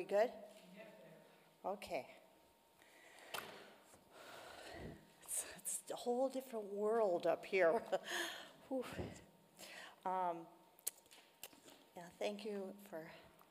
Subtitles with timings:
[0.00, 0.30] we good?
[1.66, 2.06] Okay.
[5.22, 7.82] It's, it's a whole different world up here.
[10.06, 10.38] Um,
[11.94, 13.02] yeah, thank you for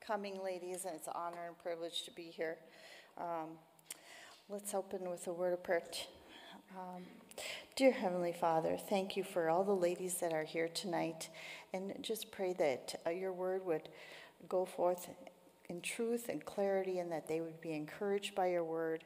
[0.04, 2.56] coming, ladies, and it's an honor and privilege to be here.
[3.16, 3.50] Um,
[4.48, 5.82] let's open with a word of prayer.
[6.76, 7.02] Um,
[7.76, 11.28] dear Heavenly Father, thank you for all the ladies that are here tonight,
[11.72, 13.88] and just pray that uh, your word would
[14.48, 15.08] go forth
[15.70, 19.04] in truth and clarity, and that they would be encouraged by your word,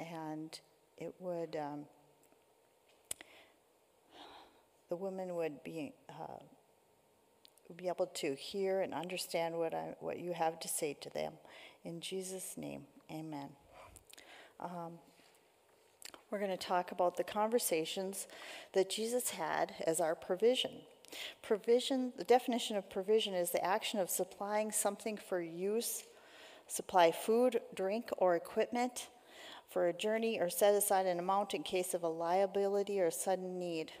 [0.00, 0.58] and
[0.98, 1.84] it would, um,
[4.88, 6.42] the women would be, uh,
[7.76, 11.34] be able to hear and understand what, I, what you have to say to them.
[11.84, 13.50] In Jesus' name, amen.
[14.58, 14.98] Um,
[16.30, 18.26] we're going to talk about the conversations
[18.72, 20.72] that Jesus had as our provision.
[21.42, 26.04] Provision, the definition of provision is the action of supplying something for use,
[26.66, 29.08] supply food, drink, or equipment
[29.70, 33.58] for a journey, or set aside an amount in case of a liability or sudden
[33.58, 33.92] need.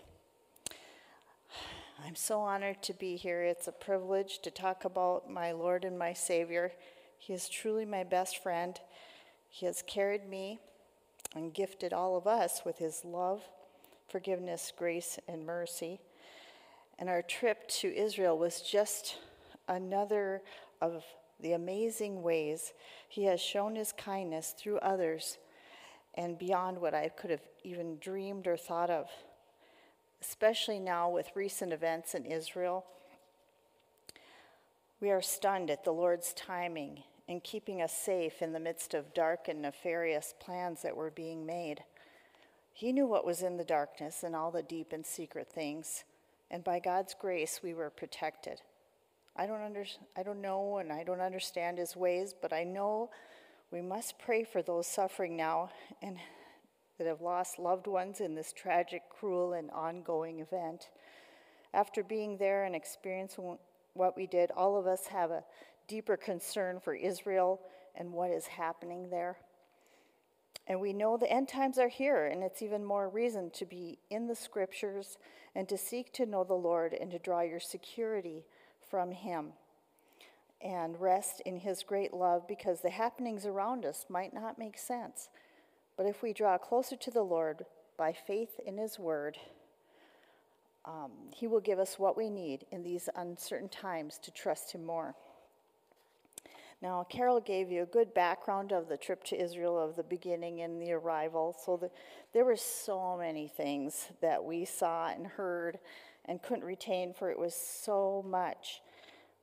[2.06, 3.42] I'm so honored to be here.
[3.42, 6.72] It's a privilege to talk about my Lord and my Savior.
[7.18, 8.78] He is truly my best friend.
[9.48, 10.60] He has carried me
[11.34, 13.42] and gifted all of us with his love,
[14.08, 16.00] forgiveness, grace, and mercy.
[17.02, 19.16] And our trip to Israel was just
[19.66, 20.40] another
[20.80, 21.02] of
[21.40, 22.72] the amazing ways
[23.08, 25.38] he has shown his kindness through others
[26.14, 29.08] and beyond what I could have even dreamed or thought of.
[30.20, 32.84] Especially now with recent events in Israel,
[35.00, 39.12] we are stunned at the Lord's timing in keeping us safe in the midst of
[39.12, 41.82] dark and nefarious plans that were being made.
[42.72, 46.04] He knew what was in the darkness and all the deep and secret things
[46.52, 48.60] and by God's grace, we were protected.
[49.34, 49.86] I don't, under,
[50.16, 53.10] I don't know and I don't understand his ways, but I know
[53.70, 55.70] we must pray for those suffering now
[56.02, 56.18] and
[56.98, 60.90] that have lost loved ones in this tragic, cruel, and ongoing event.
[61.72, 63.56] After being there and experiencing
[63.94, 65.44] what we did, all of us have a
[65.88, 67.60] deeper concern for Israel
[67.96, 69.38] and what is happening there.
[70.72, 73.98] And we know the end times are here, and it's even more reason to be
[74.08, 75.18] in the scriptures
[75.54, 78.46] and to seek to know the Lord and to draw your security
[78.88, 79.52] from Him
[80.62, 85.28] and rest in His great love because the happenings around us might not make sense.
[85.98, 87.66] But if we draw closer to the Lord
[87.98, 89.36] by faith in His Word,
[90.86, 94.86] um, He will give us what we need in these uncertain times to trust Him
[94.86, 95.16] more.
[96.82, 100.62] Now, Carol gave you a good background of the trip to Israel, of the beginning
[100.62, 101.56] and the arrival.
[101.64, 101.90] So the,
[102.34, 105.78] there were so many things that we saw and heard
[106.24, 108.82] and couldn't retain, for it was so much.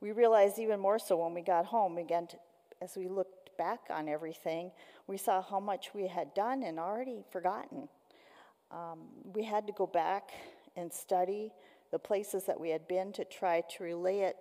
[0.02, 1.98] We realized even more so when we got home.
[1.98, 2.38] Again, to,
[2.82, 4.72] as we looked back on everything,
[5.08, 7.88] we saw how much we had done and already forgotten.
[8.70, 9.00] Um,
[9.34, 10.32] we had to go back
[10.76, 11.54] and study
[11.92, 14.36] the places that we had been to try to relay it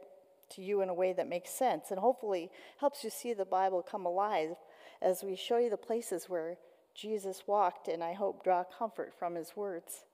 [0.50, 3.82] to you in a way that makes sense and hopefully helps you see the Bible
[3.82, 4.56] come alive
[5.00, 6.56] as we show you the places where
[6.94, 10.04] Jesus walked and I hope draw comfort from his words.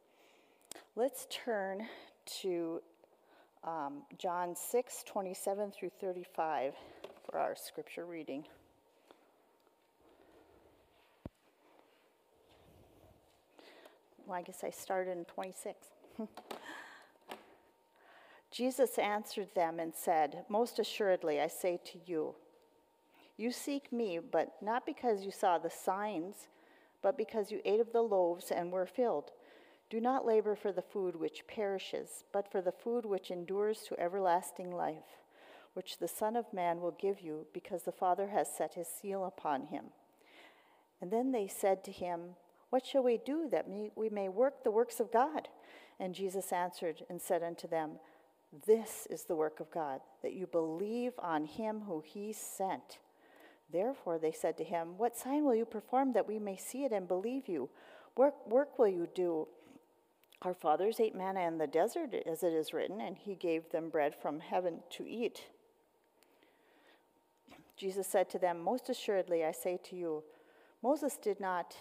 [0.96, 1.86] Let's turn
[2.42, 2.82] to
[3.64, 6.74] um, John 6 27 through 35
[7.24, 8.44] for our scripture reading.
[14.26, 15.76] Well, I guess I started in 26.
[18.54, 22.37] Jesus answered them and said, Most assuredly, I say to you,
[23.37, 26.47] you seek me, but not because you saw the signs,
[27.03, 29.32] but because you ate of the loaves and were filled.
[29.91, 33.98] Do not labor for the food which perishes, but for the food which endures to
[33.98, 35.19] everlasting life,
[35.72, 39.25] which the Son of Man will give you, because the Father has set his seal
[39.25, 39.87] upon him.
[41.00, 42.37] And then they said to him,
[42.70, 43.66] What shall we do that
[43.97, 45.48] we may work the works of God?
[45.98, 47.98] And Jesus answered and said unto them,
[48.66, 52.98] this is the work of God, that you believe on him who he sent.
[53.72, 56.93] Therefore, they said to him, What sign will you perform that we may see it
[56.93, 57.69] and believe you?
[58.17, 59.49] Work, work will you do?
[60.43, 63.88] Our fathers ate manna in the desert, as it is written, and he gave them
[63.88, 65.46] bread from heaven to eat.
[67.76, 70.23] Jesus said to them, Most assuredly, I say to you,
[70.82, 71.75] Moses did not.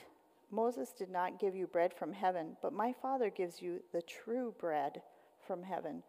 [0.50, 4.54] Moses did not give you bread from heaven, but my Father gives you the true
[4.60, 5.02] bread
[5.46, 6.04] from heaven.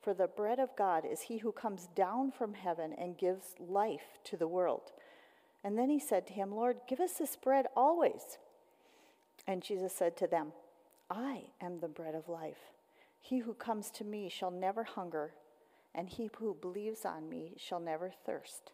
[0.00, 4.18] For the bread of God is he who comes down from heaven and gives life
[4.24, 4.92] to the world.
[5.64, 8.38] And then he said to him, Lord, give us this bread always.
[9.46, 10.52] And Jesus said to them,
[11.10, 12.72] I am the bread of life.
[13.20, 15.32] He who comes to me shall never hunger,
[15.94, 18.72] and he who believes on me shall never thirst.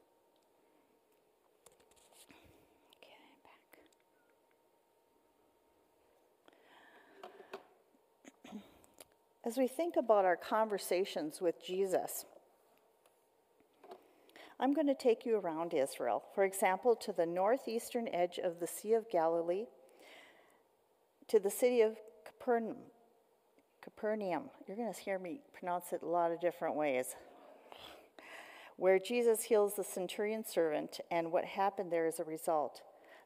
[9.46, 12.24] As we think about our conversations with Jesus,
[14.58, 16.24] I'm going to take you around Israel.
[16.34, 19.66] For example, to the northeastern edge of the Sea of Galilee,
[21.28, 22.76] to the city of Capernaum.
[23.82, 24.44] Capernaum.
[24.66, 27.14] You're going to hear me pronounce it a lot of different ways.
[28.76, 32.80] Where Jesus heals the centurion servant and what happened there as a result.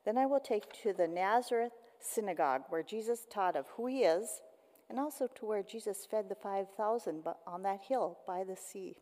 [0.04, 4.40] Then I will take to the Nazareth synagogue where Jesus taught of who he is
[4.88, 8.96] and also to where Jesus fed the 5,000 on that hill by the sea.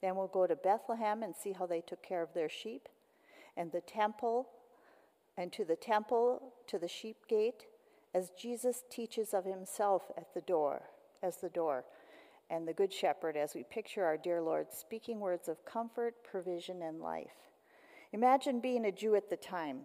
[0.00, 2.88] Then we'll go to Bethlehem and see how they took care of their sheep,
[3.56, 4.48] and the temple,
[5.36, 7.64] and to the temple, to the sheep gate,
[8.14, 10.82] as Jesus teaches of himself at the door,
[11.22, 11.84] as the door,
[12.48, 16.82] and the Good Shepherd, as we picture our dear Lord speaking words of comfort, provision,
[16.82, 17.36] and life.
[18.12, 19.80] Imagine being a Jew at the time,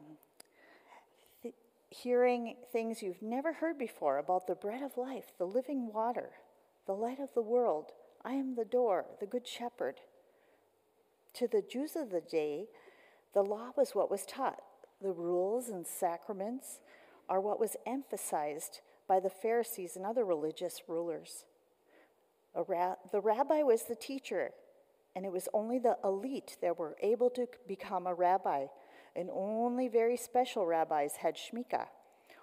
[2.03, 6.31] hearing things you've never heard before about the bread of life, the living water,
[6.85, 7.91] the light of the world
[8.23, 10.01] I am the door, the good shepherd.
[11.35, 12.65] To the Jews of the day,
[13.33, 14.61] the law was what was taught.
[14.99, 16.79] The rules and sacraments
[17.29, 21.45] are what was emphasized by the Pharisees and other religious rulers.
[22.67, 24.51] Ra- the rabbi was the teacher,
[25.15, 28.65] and it was only the elite that were able to become a rabbi,
[29.15, 31.87] and only very special rabbis had shmika,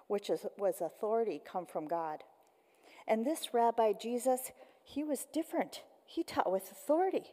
[0.07, 2.23] which is, was authority come from God.
[3.07, 4.51] And this rabbi Jesus,
[4.83, 5.83] he was different.
[6.05, 7.25] He taught with authority,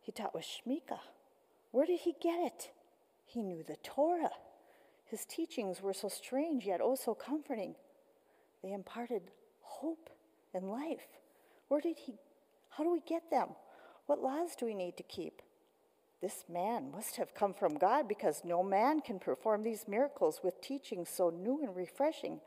[0.00, 0.98] he taught with Shmika.
[1.70, 2.70] Where did he get it?
[3.24, 4.30] He knew the Torah.
[5.06, 7.74] His teachings were so strange yet oh so comforting.
[8.62, 9.22] They imparted
[9.60, 10.10] hope
[10.54, 11.08] and life.
[11.68, 12.14] Where did he,
[12.70, 13.48] how do we get them?
[14.06, 15.42] What laws do we need to keep?
[16.24, 20.62] This man must have come from God because no man can perform these miracles with
[20.62, 22.40] teachings so new and refreshing.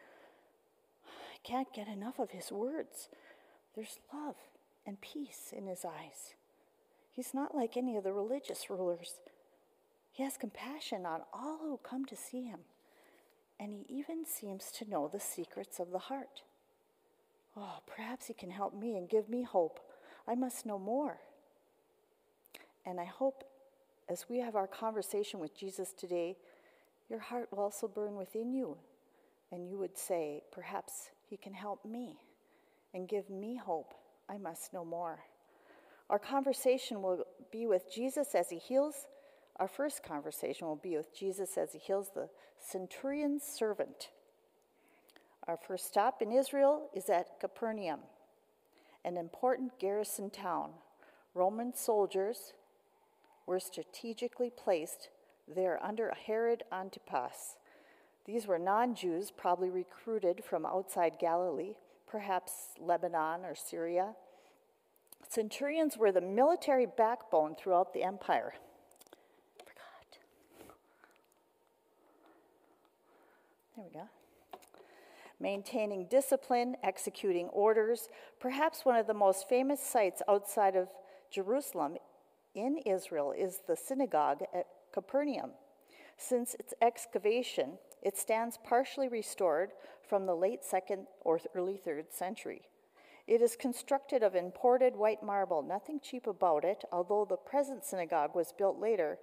[1.06, 3.08] I can't get enough of his words.
[3.76, 4.34] There's love
[4.88, 6.34] and peace in his eyes.
[7.12, 9.20] He's not like any of the religious rulers.
[10.12, 12.62] He has compassion on all who come to see him,
[13.60, 16.42] and he even seems to know the secrets of the heart.
[17.56, 19.80] Oh, perhaps he can help me and give me hope.
[20.28, 21.20] I must know more.
[22.84, 23.44] And I hope
[24.10, 26.38] as we have our conversation with Jesus today,
[27.10, 28.78] your heart will also burn within you,
[29.52, 32.18] and you would say, Perhaps he can help me
[32.94, 33.94] and give me hope.
[34.30, 35.20] I must know more.
[36.10, 39.08] Our conversation will be with Jesus as he heals.
[39.58, 42.30] Our first conversation will be with Jesus as he heals the
[42.60, 44.10] centurion's servant.
[45.48, 48.00] Our first stop in Israel is at Capernaum,
[49.06, 50.72] an important garrison town.
[51.34, 52.54] Roman soldiers
[53.48, 55.10] were strategically placed
[55.48, 57.56] there under Herod Antipas.
[58.26, 64.14] These were non Jews, probably recruited from outside Galilee, perhaps Lebanon or Syria.
[65.30, 68.54] Centurions were the military backbone throughout the empire.
[69.60, 70.20] Forgot.
[73.76, 74.10] There we go.
[75.40, 78.10] Maintaining discipline, executing orders.
[78.40, 80.90] Perhaps one of the most famous sites outside of
[81.30, 81.98] Jerusalem
[82.58, 85.52] in Israel is the synagogue at Capernaum.
[86.18, 89.70] Since its excavation, it stands partially restored
[90.10, 92.64] from the late second or early third century.
[93.28, 98.34] It is constructed of imported white marble, nothing cheap about it, although the present synagogue
[98.34, 99.20] was built later.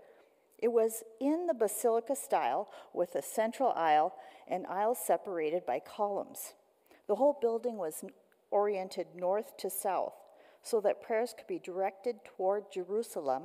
[0.59, 4.15] It was in the basilica style with a central aisle
[4.47, 6.55] and aisles separated by columns.
[7.09, 8.05] The whole building was
[8.51, 10.15] oriented north to south
[10.65, 13.45] so that prayers could be directed toward Jerusalem,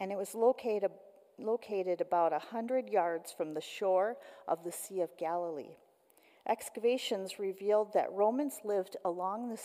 [0.00, 0.92] and it was located,
[1.38, 4.16] located about a 100 yards from the shore
[4.48, 5.76] of the Sea of Galilee.
[6.48, 9.60] Excavations revealed that Romans lived along the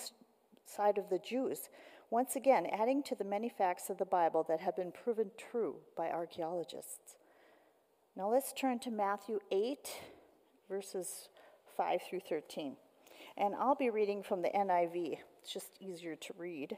[0.65, 1.69] side of the Jews,
[2.09, 5.75] once again adding to the many facts of the Bible that have been proven true
[5.95, 7.15] by archaeologists.
[8.15, 9.87] Now let's turn to Matthew 8,
[10.67, 11.29] verses
[11.77, 12.75] 5 through 13.
[13.37, 16.75] And I'll be reading from the NIV, it's just easier to read.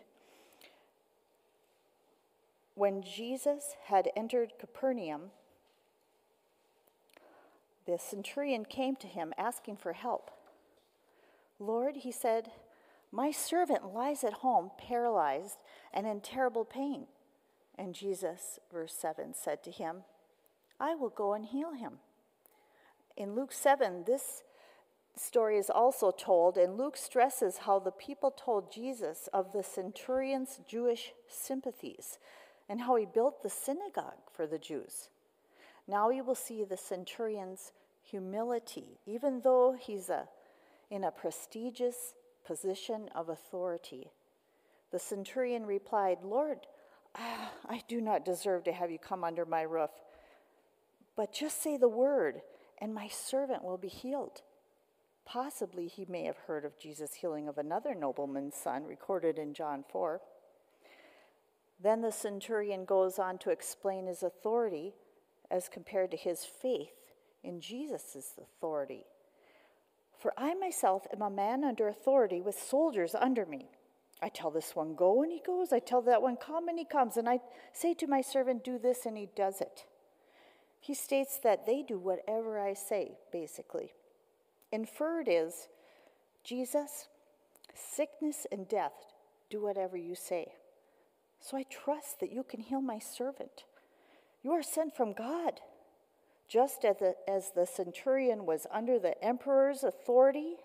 [2.76, 5.32] When Jesus had entered Capernaum,
[7.86, 10.32] the centurion came to him asking for help.
[11.60, 12.52] Lord, he said,
[13.10, 15.60] my servant lies at home, paralyzed
[15.94, 17.08] and in terrible pain.
[17.78, 20.04] And Jesus, verse 7, said to him,
[20.78, 22.00] I will go and heal him.
[23.16, 24.44] In Luke 7, this
[25.20, 30.60] story is also told, and Luke stresses how the people told Jesus of the centurion's
[30.68, 32.20] Jewish sympathies
[32.70, 35.10] and how he built the synagogue for the Jews.
[35.88, 37.72] Now you will see the centurion's
[38.04, 40.28] humility, even though he's a,
[40.90, 42.14] in a prestigious
[42.46, 44.12] position of authority.
[44.92, 46.60] The centurion replied, Lord,
[47.16, 49.90] ah, I do not deserve to have you come under my roof,
[51.16, 52.42] but just say the word,
[52.80, 54.42] and my servant will be healed.
[55.28, 59.84] Possibly he may have heard of Jesus' healing of another nobleman's son, recorded in John
[59.92, 60.22] 4.
[61.84, 64.94] Then the centurion goes on to explain his authority
[65.52, 67.12] as compared to his faith
[67.44, 69.04] in Jesus' authority.
[70.18, 73.70] For I myself am a man under authority with soldiers under me.
[74.22, 75.74] I tell this one, go, and he goes.
[75.74, 77.18] I tell that one, come, and he comes.
[77.18, 77.40] And I
[77.74, 79.84] say to my servant, do this, and he does it.
[80.80, 83.92] He states that they do whatever I say, basically.
[84.72, 85.68] Inferred is,
[86.44, 87.08] Jesus,
[87.74, 88.94] sickness and death,
[89.50, 90.54] do whatever you say.
[91.40, 93.64] So I trust that you can heal my servant.
[94.44, 95.62] You are sent from God.
[96.48, 100.56] Just as the, as the centurion was under the emperor's authority,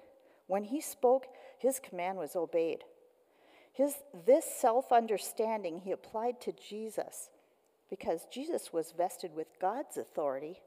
[0.47, 1.27] when he spoke,
[1.59, 2.85] his command was obeyed.
[3.73, 3.95] His,
[4.27, 7.31] this self understanding he applied to Jesus
[7.89, 10.61] because Jesus was vested with God's authority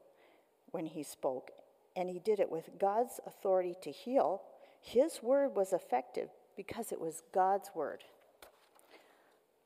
[0.70, 1.50] when he spoke,
[1.96, 4.42] and he did it with God's authority to heal.
[4.80, 8.04] His word was effective because it was God's word.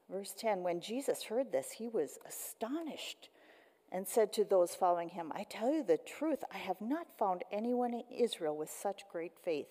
[0.09, 3.29] Verse 10 When Jesus heard this, he was astonished
[3.93, 7.43] and said to those following him, I tell you the truth, I have not found
[7.51, 9.67] anyone in Israel with such great faith.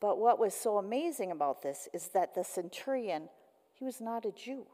[0.00, 3.28] But what was so amazing about this is that the centurion,
[3.74, 4.66] he was not a Jew.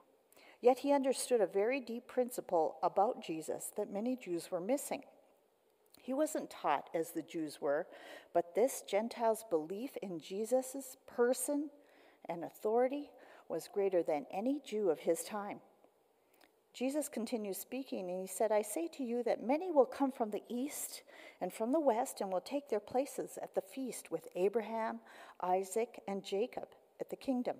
[0.60, 5.02] Yet he understood a very deep principle about Jesus that many Jews were missing.
[6.06, 7.84] He wasn't taught as the Jews were,
[8.32, 11.68] but this Gentile's belief in Jesus' person
[12.28, 13.10] and authority
[13.48, 15.58] was greater than any Jew of his time.
[16.72, 20.30] Jesus continues speaking, and he said, I say to you that many will come from
[20.30, 21.02] the east
[21.40, 25.00] and from the west and will take their places at the feast with Abraham,
[25.40, 26.68] Isaac, and Jacob
[27.00, 27.56] at the kingdom.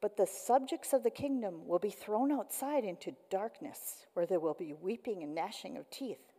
[0.00, 4.54] But the subjects of the kingdom will be thrown outside into darkness, where there will
[4.54, 6.31] be weeping and gnashing of teeth.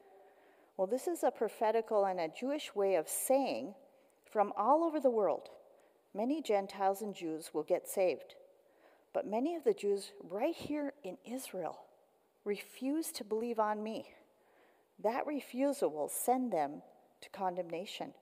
[0.77, 3.75] Well, this is a prophetical and a Jewish way of saying
[4.31, 5.49] from all over the world,
[6.15, 8.35] many Gentiles and Jews will get saved.
[9.13, 11.79] But many of the Jews right here in Israel
[12.43, 14.09] refuse to believe on me.
[15.03, 16.81] That refusal will send them
[17.21, 18.13] to condemnation.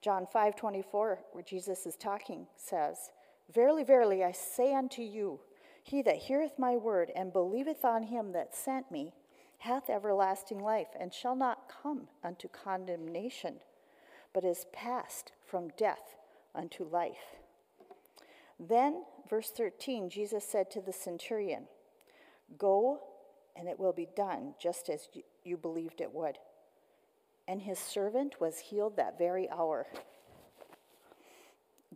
[0.00, 3.12] John 5:24 where Jesus is talking says,
[3.48, 5.40] "Verily, verily, I say unto you,
[5.84, 9.14] he that heareth my word and believeth on him that sent me
[9.62, 13.60] hath everlasting life and shall not come unto condemnation,
[14.32, 16.16] but is passed from death
[16.54, 17.36] unto life."
[18.58, 21.68] Then verse 13, Jesus said to the centurion,
[22.58, 23.00] Go,
[23.56, 25.08] and it will be done just as
[25.42, 26.38] you believed it would.
[27.46, 29.86] And his servant was healed that very hour.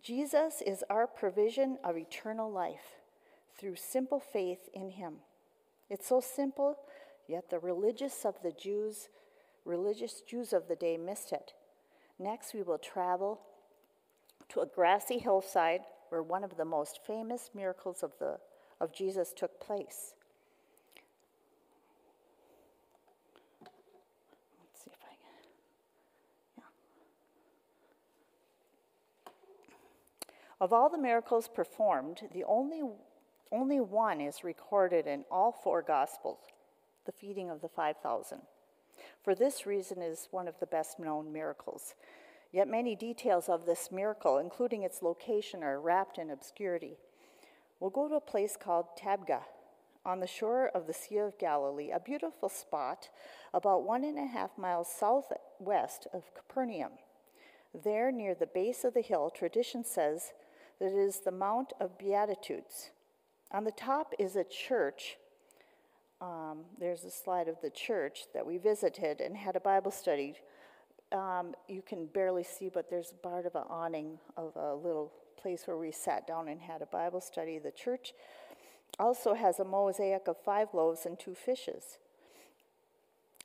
[0.01, 3.01] Jesus is our provision of eternal life
[3.57, 5.17] through simple faith in him.
[5.89, 6.79] It's so simple,
[7.29, 9.09] yet the religious of the Jews,
[9.65, 11.53] religious Jews of the day missed it.
[12.19, 13.41] Next, we will travel
[14.51, 18.39] to a grassy hillside where one of the most famous miracles of, the,
[18.81, 20.15] of Jesus took place.
[23.61, 25.45] Let's see if I can.
[26.57, 26.63] Yeah.
[30.61, 32.83] Of all the miracles performed, the only,
[33.53, 36.39] only one is recorded in all four Gospels
[37.07, 38.43] the feeding of the 5,000.
[39.23, 41.95] For this reason, is one of the best known miracles.
[42.53, 46.97] Yet many details of this miracle, including its location, are wrapped in obscurity.
[47.81, 49.41] We'll go to a place called Tabgha
[50.05, 53.11] on the shore of the Sea of Galilee, a beautiful spot
[53.53, 56.93] about one and a half miles southwest of Capernaum.
[57.75, 60.33] There, near the base of the hill, tradition says
[60.79, 62.91] that it is the Mount of Beatitudes.
[63.51, 65.17] On the top is a church.
[66.21, 70.37] Um, there's a slide of the church that we visited and had a Bible study
[71.13, 75.67] um, you can barely see, but there's part of an awning of a little place
[75.67, 77.59] where we sat down and had a Bible study.
[77.59, 78.13] The church
[78.99, 81.99] also has a mosaic of five loaves and two fishes.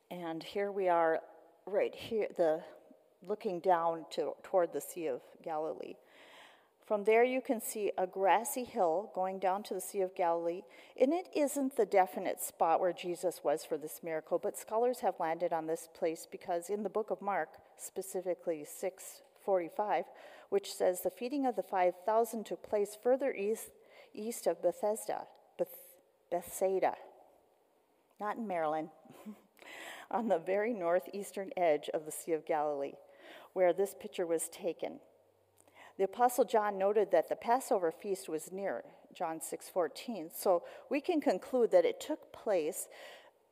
[0.09, 1.19] And here we are,
[1.65, 2.61] right here, the
[3.27, 5.93] looking down to, toward the Sea of Galilee.
[6.85, 10.63] From there, you can see a grassy hill going down to the Sea of Galilee,
[10.99, 15.19] and it isn't the definite spot where Jesus was for this miracle, but scholars have
[15.19, 20.05] landed on this place because in the book of Mark, specifically 645,
[20.49, 23.69] which says the feeding of the 5,000 took place further east,
[24.13, 25.67] east of Bethesda, Beth,
[26.29, 26.95] Bethsaida,
[28.19, 28.89] not in Maryland,
[30.11, 32.95] on the very northeastern edge of the Sea of Galilee,
[33.53, 34.99] where this picture was taken.
[36.01, 40.31] The apostle John noted that the Passover feast was near, John 6:14.
[40.31, 42.89] So we can conclude that it took place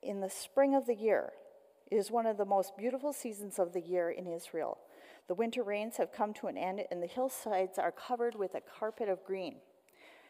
[0.01, 1.33] in the spring of the year.
[1.91, 4.79] It is one of the most beautiful seasons of the year in Israel.
[5.27, 8.61] The winter rains have come to an end and the hillsides are covered with a
[8.61, 9.57] carpet of green.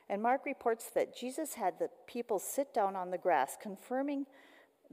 [0.10, 4.26] And Mark reports that Jesus had the people sit down on the grass, confirming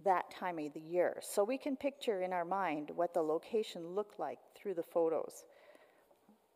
[0.04, 1.18] that time of the year.
[1.23, 5.45] So we can picture in our mind what the location looked like through the photos.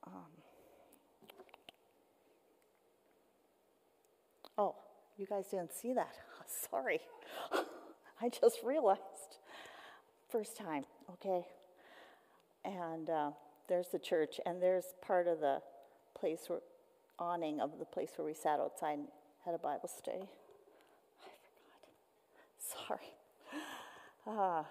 [0.06, 0.39] Um,
[4.60, 4.74] oh,
[5.16, 6.14] you guys didn't see that.
[6.70, 7.00] Sorry.
[8.22, 9.00] I just realized.
[10.28, 11.44] First time, okay?
[12.64, 13.30] And uh,
[13.68, 15.60] there's the church, and there's part of the
[16.14, 16.60] place where,
[17.18, 19.08] awning of the place where we sat outside and
[19.44, 20.28] had a Bible study.
[21.20, 22.86] I forgot.
[22.86, 23.14] Sorry.
[24.26, 24.66] Ah.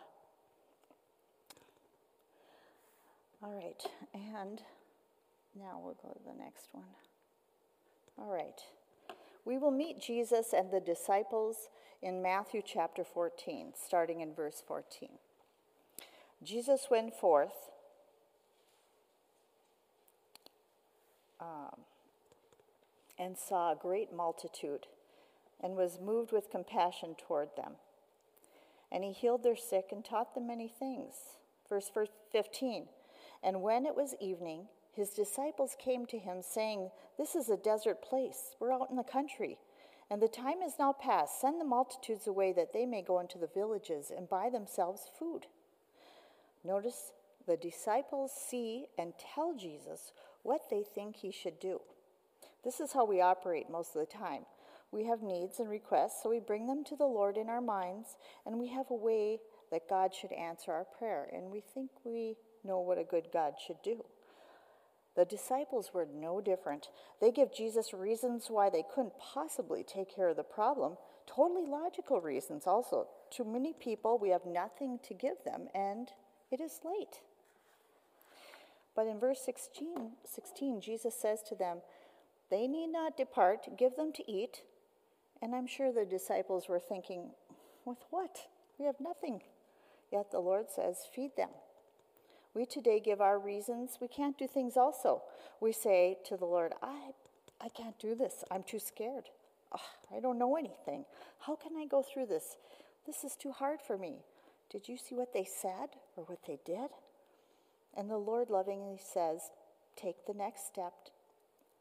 [3.41, 3.81] All right,
[4.13, 4.61] and
[5.57, 6.83] now we'll go to the next one.
[8.17, 8.61] All right.
[9.49, 11.69] We will meet Jesus and the disciples
[12.03, 15.09] in Matthew chapter 14, starting in verse 14.
[16.43, 17.71] Jesus went forth
[21.39, 21.79] um,
[23.17, 24.85] and saw a great multitude
[25.59, 27.71] and was moved with compassion toward them.
[28.91, 31.15] And he healed their sick and taught them many things.
[31.67, 31.89] Verse
[32.31, 32.85] 15
[33.41, 34.67] And when it was evening,
[34.99, 38.55] his disciples came to him, saying, This is a desert place.
[38.59, 39.57] We're out in the country.
[40.11, 41.39] And the time is now past.
[41.39, 45.45] Send the multitudes away that they may go into the villages and buy themselves food.
[46.65, 47.13] Notice
[47.47, 50.11] the disciples see and tell Jesus
[50.43, 51.79] what they think he should do.
[52.65, 54.43] This is how we operate most of the time.
[54.91, 58.17] We have needs and requests, so we bring them to the Lord in our minds,
[58.45, 59.39] and we have a way
[59.71, 63.53] that God should answer our prayer, and we think we know what a good God
[63.65, 64.03] should do.
[65.19, 66.87] The disciples were no different.
[67.19, 70.95] They give Jesus reasons why they couldn't possibly take care of the problem,
[71.27, 73.05] totally logical reasons also.
[73.31, 76.07] To many people, we have nothing to give them, and
[76.51, 77.19] it is late.
[78.95, 81.79] But in verse 16, 16, Jesus says to them,
[82.49, 84.61] They need not depart, give them to eat.
[85.41, 87.31] And I'm sure the disciples were thinking,
[87.83, 88.47] With what?
[88.77, 89.41] We have nothing.
[90.13, 91.49] Yet the Lord says, Feed them.
[92.59, 93.99] We today give our reasons.
[94.01, 95.21] We can't do things also.
[95.61, 97.11] We say to the Lord, I,
[97.61, 98.43] I can't do this.
[98.51, 99.29] I'm too scared.
[99.71, 99.79] Oh,
[100.13, 101.05] I don't know anything.
[101.39, 102.57] How can I go through this?
[103.07, 104.25] This is too hard for me.
[104.69, 106.89] Did you see what they said or what they did?
[107.95, 109.51] And the Lord lovingly says,
[109.95, 110.91] Take the next step,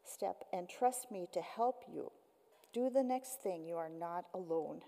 [0.05, 2.09] step and trust me to help you.
[2.71, 3.65] Do the next thing.
[3.65, 4.83] You are not alone.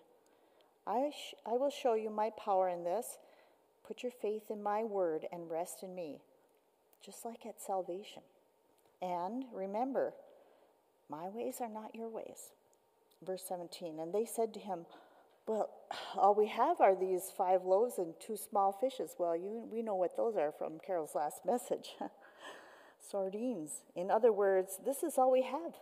[0.88, 3.17] I, sh- I will show you my power in this.
[3.91, 6.21] Put your faith in my word and rest in me,
[7.04, 8.21] just like at salvation.
[9.01, 10.13] And remember,
[11.10, 12.54] my ways are not your ways.
[13.21, 13.99] Verse 17.
[13.99, 14.86] And they said to him,
[15.45, 15.69] Well,
[16.15, 19.17] all we have are these five loaves and two small fishes.
[19.19, 21.89] Well, you, we know what those are from Carol's last message
[22.97, 23.82] sardines.
[23.93, 25.73] In other words, this is all we have,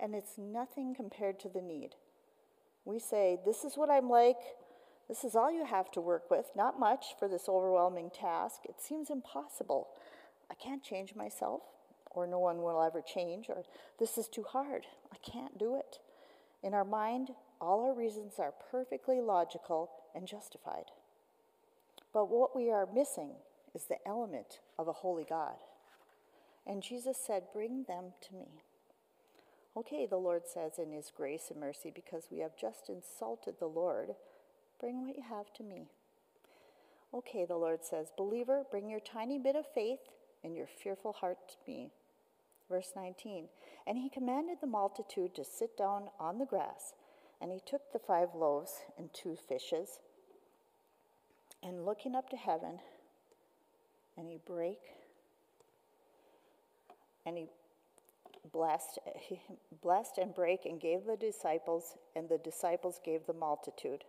[0.00, 1.90] and it's nothing compared to the need.
[2.86, 4.38] We say, This is what I'm like.
[5.08, 8.60] This is all you have to work with, not much for this overwhelming task.
[8.64, 9.88] It seems impossible.
[10.50, 11.62] I can't change myself,
[12.10, 13.64] or no one will ever change, or
[13.98, 14.86] this is too hard.
[15.12, 15.98] I can't do it.
[16.62, 20.90] In our mind, all our reasons are perfectly logical and justified.
[22.12, 23.30] But what we are missing
[23.74, 25.56] is the element of a holy God.
[26.66, 28.62] And Jesus said, Bring them to me.
[29.76, 33.66] Okay, the Lord says in His grace and mercy, because we have just insulted the
[33.66, 34.10] Lord
[34.80, 35.88] Bring what you have to me.
[37.12, 40.00] Okay, the Lord says, Believer, bring your tiny bit of faith
[40.44, 41.90] and your fearful heart to me.
[42.68, 43.48] Verse 19
[43.86, 46.94] And he commanded the multitude to sit down on the grass,
[47.40, 50.00] and he took the five loaves and two fishes,
[51.62, 52.78] and looking up to heaven,
[54.16, 54.94] and he brake,
[57.24, 57.46] and he
[58.52, 59.40] blessed, he
[59.82, 64.04] blessed and brake and gave the disciples, and the disciples gave the multitude.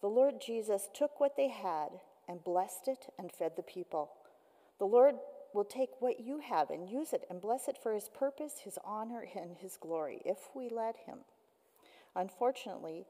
[0.00, 1.88] The Lord Jesus took what they had
[2.28, 4.10] and blessed it and fed the people.
[4.78, 5.16] The Lord
[5.52, 8.78] will take what you have and use it and bless it for his purpose, his
[8.84, 11.18] honor, and his glory if we let him.
[12.14, 13.06] Unfortunately,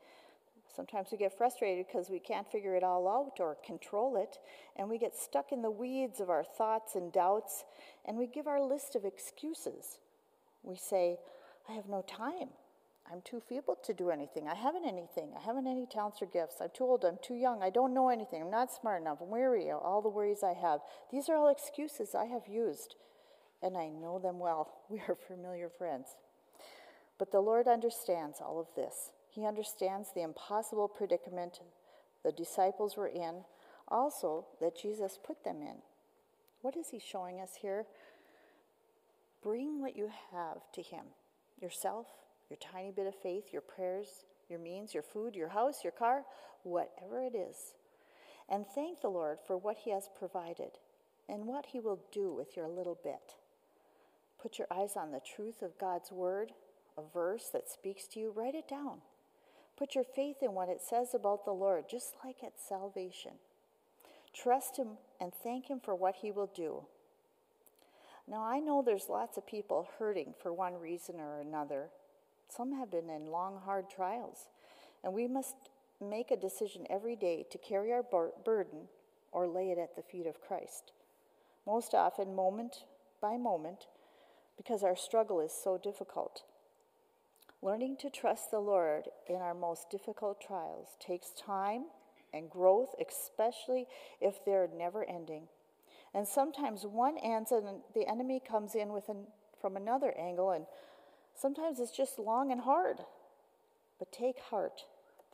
[0.74, 4.38] sometimes we get frustrated because we can't figure it all out or control it,
[4.76, 7.64] and we get stuck in the weeds of our thoughts and doubts,
[8.06, 9.98] and we give our list of excuses.
[10.62, 11.18] We say,
[11.68, 12.48] I have no time.
[13.10, 14.48] I'm too feeble to do anything.
[14.48, 15.32] I haven't anything.
[15.36, 16.56] I haven't any talents or gifts.
[16.60, 17.04] I'm too old.
[17.04, 17.62] I'm too young.
[17.62, 18.42] I don't know anything.
[18.42, 19.18] I'm not smart enough.
[19.22, 19.70] I'm weary.
[19.70, 20.80] All the worries I have.
[21.10, 22.96] These are all excuses I have used
[23.62, 24.74] and I know them well.
[24.90, 26.16] We are familiar friends.
[27.18, 29.12] But the Lord understands all of this.
[29.28, 31.60] He understands the impossible predicament
[32.24, 33.44] the disciples were in,
[33.86, 35.76] also that Jesus put them in.
[36.62, 37.86] What is he showing us here?
[39.42, 41.06] Bring what you have to him
[41.60, 42.06] yourself,
[42.50, 46.22] your tiny bit of faith, your prayers, your means, your food, your house, your car,
[46.62, 47.74] whatever it is.
[48.48, 50.72] And thank the Lord for what he has provided
[51.28, 53.34] and what he will do with your little bit.
[54.40, 56.52] Put your eyes on the truth of God's word,
[56.96, 58.98] a verse that speaks to you, write it down.
[59.76, 63.32] Put your faith in what it says about the Lord, just like at salvation.
[64.34, 66.82] Trust Him and thank Him for what He will do.
[68.26, 71.88] Now, I know there's lots of people hurting for one reason or another.
[72.54, 74.48] Some have been in long, hard trials,
[75.04, 75.54] and we must
[76.00, 78.88] make a decision every day to carry our burden
[79.32, 80.92] or lay it at the feet of Christ.
[81.66, 82.84] Most often, moment
[83.20, 83.86] by moment,
[84.56, 86.42] because our struggle is so difficult.
[87.60, 91.86] Learning to trust the Lord in our most difficult trials takes time
[92.32, 93.86] and growth, especially
[94.20, 95.48] if they're never ending.
[96.14, 99.26] And sometimes one ends and the enemy comes in with an,
[99.60, 100.66] from another angle, and
[101.40, 102.98] sometimes it's just long and hard.
[103.98, 104.84] But take heart.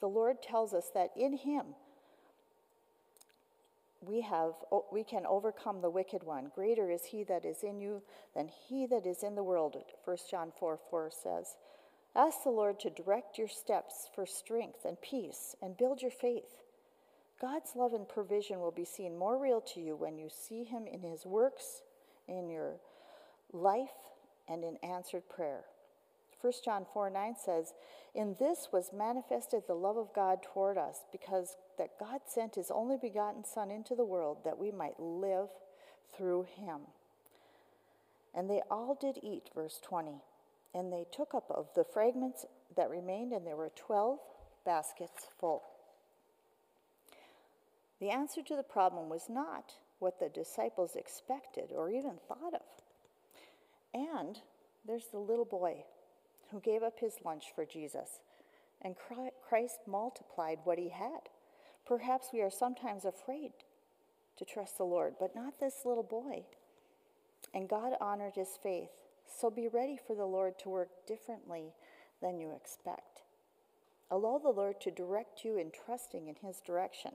[0.01, 1.75] The Lord tells us that in Him
[4.01, 4.53] we have
[4.93, 6.51] we can overcome the wicked one.
[6.55, 8.03] Greater is He that is in you
[8.35, 9.77] than he that is in the world.
[10.05, 11.57] 1 John 4 4 says.
[12.17, 16.63] Ask the Lord to direct your steps for strength and peace and build your faith.
[17.41, 20.87] God's love and provision will be seen more real to you when you see Him
[20.87, 21.83] in His works,
[22.29, 22.77] in your
[23.53, 23.89] life,
[24.49, 25.65] and in answered prayer.
[26.45, 27.73] 1 John 4 9 says,
[28.15, 32.71] In this was manifested the love of God toward us, because that God sent His
[32.71, 35.49] only begotten Son into the world that we might live
[36.15, 36.81] through Him.
[38.35, 40.17] And they all did eat, verse 20.
[40.75, 42.45] And they took up of the fragments
[42.77, 44.19] that remained, and there were 12
[44.67, 45.63] baskets full.
[48.01, 52.61] The answer to the problem was not what the disciples expected or even thought of.
[53.95, 54.41] And
[54.87, 55.85] there's the little boy
[56.55, 58.21] who gave up his lunch for Jesus,
[58.81, 61.29] and Christ multiplied what he had.
[61.85, 63.53] Perhaps we are sometimes afraid
[64.39, 66.45] to trust the Lord, but not this little boy.
[67.53, 68.91] And God honored his faith
[69.27, 71.73] so be ready for the Lord to work differently
[72.23, 73.23] than you expect.
[74.11, 77.13] Allow the Lord to direct you in trusting in his direction.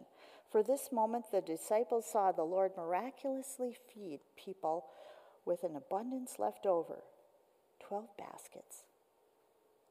[0.52, 4.88] For this moment, the disciples saw the Lord miraculously feed people
[5.46, 7.04] with an abundance left over
[7.80, 8.84] 12 baskets.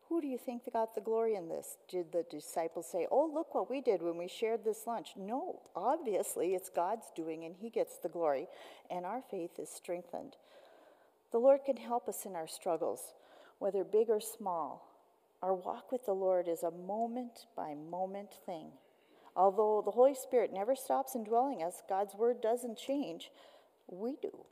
[0.09, 1.77] Who do you think got the glory in this?
[1.89, 5.11] Did the disciples say, Oh, look what we did when we shared this lunch?
[5.17, 8.47] No, obviously it's God's doing and He gets the glory,
[8.91, 10.37] and our faith is strengthened.
[11.31, 13.13] The Lord can help us in our struggles,
[13.59, 14.89] whether big or small.
[15.43, 18.71] Our walk with the Lord is a moment by moment thing.
[19.37, 23.31] Although the Holy Spirit never stops indwelling us, God's word doesn't change.
[23.87, 24.47] We do.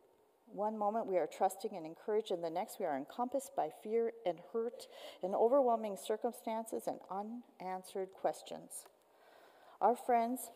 [0.52, 4.12] One moment we are trusting and encouraged, and the next we are encompassed by fear
[4.24, 4.86] and hurt
[5.22, 8.86] and overwhelming circumstances and unanswered questions.
[9.80, 10.50] Our friends,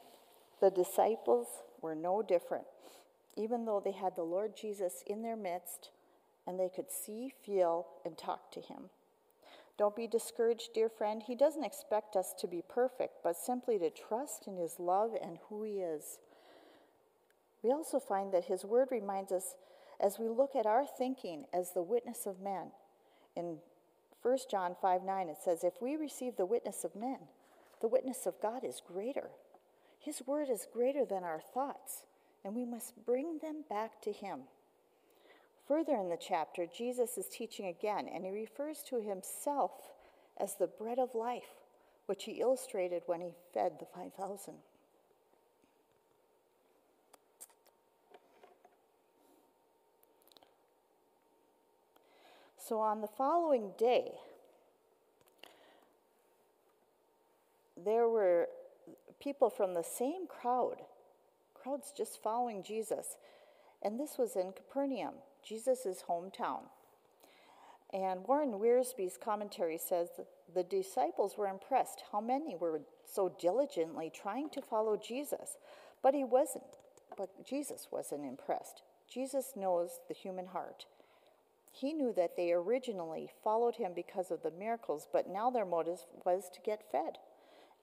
[0.60, 1.46] the disciples,
[1.82, 2.64] were no different.
[3.36, 5.90] Even though they had the Lord Jesus in their midst,
[6.46, 8.90] and they could see, feel, and talk to him.
[9.78, 11.22] Don't be discouraged, dear friend.
[11.26, 15.38] He doesn't expect us to be perfect, but simply to trust in his love and
[15.48, 16.18] who he is.
[17.62, 19.54] We also find that his word reminds us
[20.00, 22.72] as we look at our thinking as the witness of men.
[23.36, 23.58] In
[24.22, 27.18] 1 John 5 9, it says, If we receive the witness of men,
[27.80, 29.30] the witness of God is greater.
[29.98, 32.04] His word is greater than our thoughts,
[32.44, 34.40] and we must bring them back to him.
[35.68, 39.70] Further in the chapter, Jesus is teaching again, and he refers to himself
[40.38, 41.62] as the bread of life,
[42.06, 44.54] which he illustrated when he fed the 5,000.
[52.70, 54.12] So on the following day,
[57.76, 58.46] there were
[59.18, 60.76] people from the same crowd,
[61.52, 63.16] crowds just following Jesus.
[63.82, 65.14] And this was in Capernaum.
[65.42, 66.60] Jesus' hometown.
[67.92, 70.10] And Warren Wiersbe's commentary says
[70.54, 75.58] the disciples were impressed how many were so diligently trying to follow Jesus,
[76.04, 76.78] but he wasn't.
[77.16, 78.82] But Jesus wasn't impressed.
[79.12, 80.86] Jesus knows the human heart.
[81.70, 86.06] He knew that they originally followed him because of the miracles, but now their motive
[86.24, 87.18] was to get fed.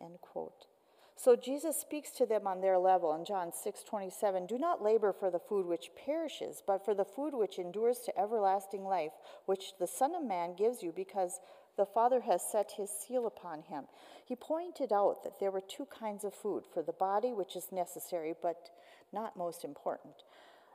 [0.01, 0.67] End quote.
[1.15, 5.31] So Jesus speaks to them on their level in John 6:27, "Do not labor for
[5.31, 9.13] the food which perishes, but for the food which endures to everlasting life,
[9.47, 11.41] which the Son of man gives you because
[11.75, 13.87] the Father has set his seal upon him."
[14.25, 17.71] He pointed out that there were two kinds of food, for the body which is
[17.71, 18.69] necessary but
[19.11, 20.23] not most important,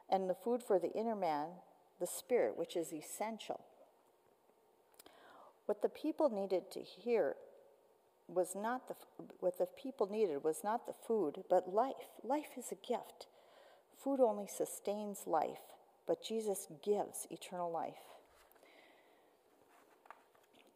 [0.09, 1.62] and the food for the inner man,
[2.03, 3.61] the spirit, which is essential.
[5.67, 7.37] What the people needed to hear
[8.27, 8.95] was not the,
[9.38, 12.11] what the people needed was not the food, but life.
[12.25, 13.29] Life is a gift.
[14.03, 15.62] Food only sustains life,
[16.05, 18.19] but Jesus gives eternal life.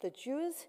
[0.03, 0.67] The Jews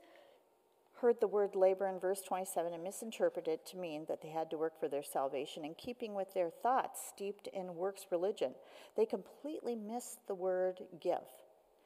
[1.02, 4.50] heard the word labor in verse 27 and misinterpreted it to mean that they had
[4.50, 8.54] to work for their salvation in keeping with their thoughts steeped in works religion.
[8.96, 11.28] They completely missed the word give.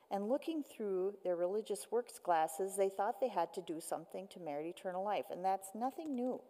[0.10, 4.40] And looking through their religious works glasses, they thought they had to do something to
[4.40, 6.42] merit eternal life, and that's nothing new.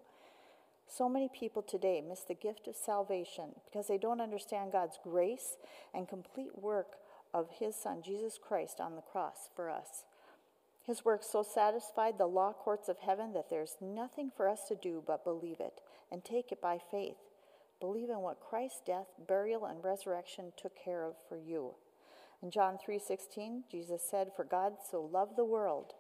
[0.88, 5.58] So many people today miss the gift of salvation because they don't understand God's grace
[5.94, 6.98] and complete work
[7.34, 10.04] of His Son, Jesus Christ, on the cross for us.
[10.92, 14.76] His work so satisfied the law courts of heaven that there's nothing for us to
[14.76, 15.80] do but believe it
[16.12, 17.30] and take it by faith.
[17.80, 21.76] Believe in what Christ's death, burial, and resurrection took care of for you.
[22.42, 25.96] In John 3:16, Jesus said, "For God so loved the world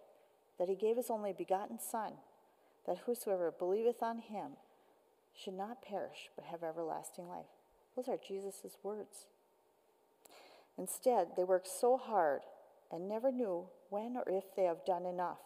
[0.58, 2.19] that he gave his only begotten son,
[2.84, 4.58] that whosoever believeth on him
[5.34, 7.56] should not perish but have everlasting life."
[7.95, 9.27] Those are Jesus' words.
[10.77, 12.45] Instead, they work so hard
[12.91, 15.39] and never knew when or if they have done enough.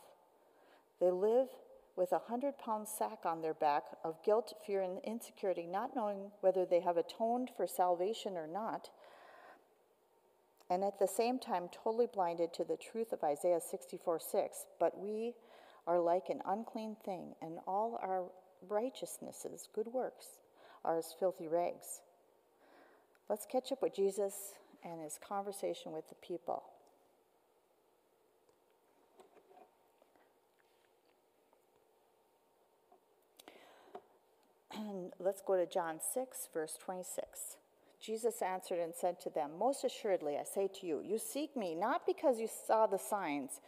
[1.00, 1.48] They live
[1.96, 6.32] with a hundred pound sack on their back of guilt, fear, and insecurity, not knowing
[6.42, 8.90] whether they have atoned for salvation or not,
[10.70, 14.66] and at the same time totally blinded to the truth of Isaiah 64 6.
[14.80, 15.34] But we
[15.88, 18.26] are like an unclean thing, and all our
[18.68, 20.40] righteousnesses, good works,
[20.84, 22.02] are as filthy rags.
[23.30, 24.54] Let's catch up with Jesus
[24.84, 26.64] and his conversation with the people.
[35.20, 37.58] Let's go to John 6, verse 26.
[38.02, 41.74] Jesus answered and said to them, Most assuredly, I say to you, you seek me
[41.76, 43.62] not because you saw the signs,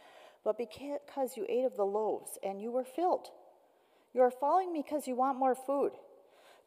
[0.44, 3.28] but because you ate of the loaves and you were filled.
[4.14, 5.92] You are following me because you want more food.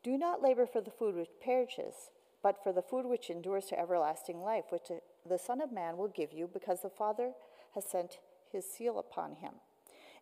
[0.04, 2.12] Do not labor for the food which perishes,
[2.44, 4.92] but for the food which endures to everlasting life, which
[5.28, 7.32] the Son of Man will give you, because the Father
[7.76, 8.20] has sent
[8.52, 9.54] his seal upon him.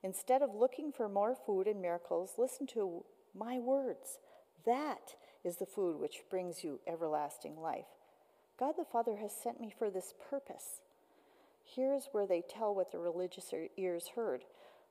[0.03, 4.19] Instead of looking for more food and miracles, listen to my words.
[4.65, 7.85] That is the food which brings you everlasting life.
[8.59, 10.81] God the Father has sent me for this purpose.
[11.63, 14.43] Here's where they tell what the religious ears heard.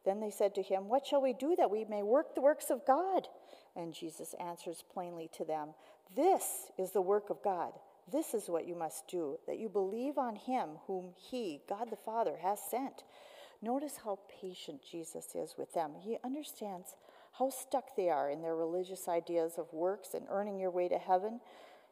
[0.04, 2.70] Then they said to him, What shall we do that we may work the works
[2.70, 3.28] of God?
[3.76, 5.70] And Jesus answers plainly to them,
[6.16, 7.72] This is the work of God.
[8.10, 11.96] This is what you must do, that you believe on him whom he, God the
[11.96, 13.04] Father, has sent.
[13.60, 15.92] Notice how patient Jesus is with them.
[16.00, 16.94] He understands
[17.38, 20.98] how stuck they are in their religious ideas of works and earning your way to
[20.98, 21.40] heaven.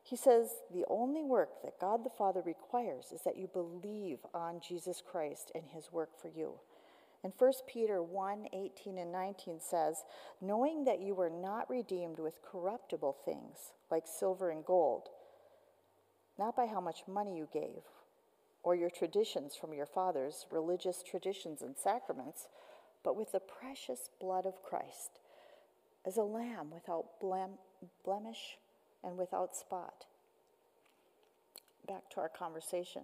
[0.03, 4.61] He says the only work that God the Father requires is that you believe on
[4.67, 6.55] Jesus Christ and his work for you.
[7.23, 10.05] And 1 Peter 1 18 and 19 says,
[10.41, 15.09] Knowing that you were not redeemed with corruptible things like silver and gold,
[16.39, 17.83] not by how much money you gave,
[18.63, 22.49] or your traditions from your fathers, religious traditions and sacraments,
[23.03, 25.21] but with the precious blood of Christ
[26.07, 27.59] as a lamb without blem-
[28.05, 28.59] blemish
[29.03, 30.07] and without spot.
[31.87, 33.03] Back to our conversation.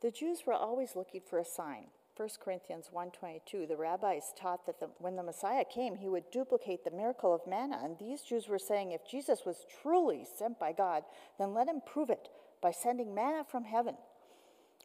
[0.00, 1.86] The Jews were always looking for a sign.
[2.16, 6.84] 1 Corinthians 1:22 the rabbis taught that the, when the Messiah came he would duplicate
[6.84, 10.72] the miracle of manna and these Jews were saying if Jesus was truly sent by
[10.72, 11.04] God
[11.38, 12.28] then let him prove it
[12.60, 13.96] by sending manna from heaven.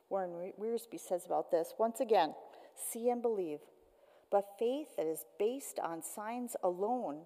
[0.10, 2.34] Warren Wiersbe says about this once again
[2.76, 3.60] see and believe
[4.32, 7.26] but faith that is based on signs alone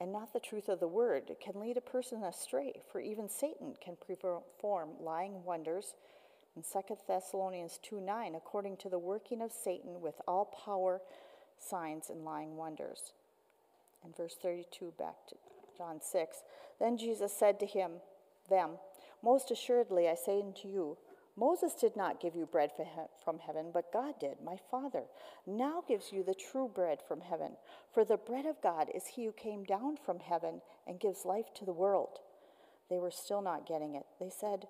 [0.00, 3.74] and not the truth of the word can lead a person astray, for even Satan
[3.82, 5.94] can perform lying wonders.
[6.54, 11.00] In 2 Thessalonians 2 9, according to the working of Satan with all power,
[11.58, 13.12] signs, and lying wonders.
[14.04, 15.36] In verse 32, back to
[15.76, 16.42] John 6,
[16.78, 17.92] then Jesus said to him,
[18.48, 18.72] them,
[19.22, 20.96] Most assuredly I say unto you,
[21.38, 22.70] Moses did not give you bread
[23.22, 25.02] from heaven, but God did, my Father.
[25.46, 27.52] Now gives you the true bread from heaven.
[27.92, 31.52] For the bread of God is he who came down from heaven and gives life
[31.56, 32.20] to the world.
[32.88, 34.06] They were still not getting it.
[34.18, 34.66] They said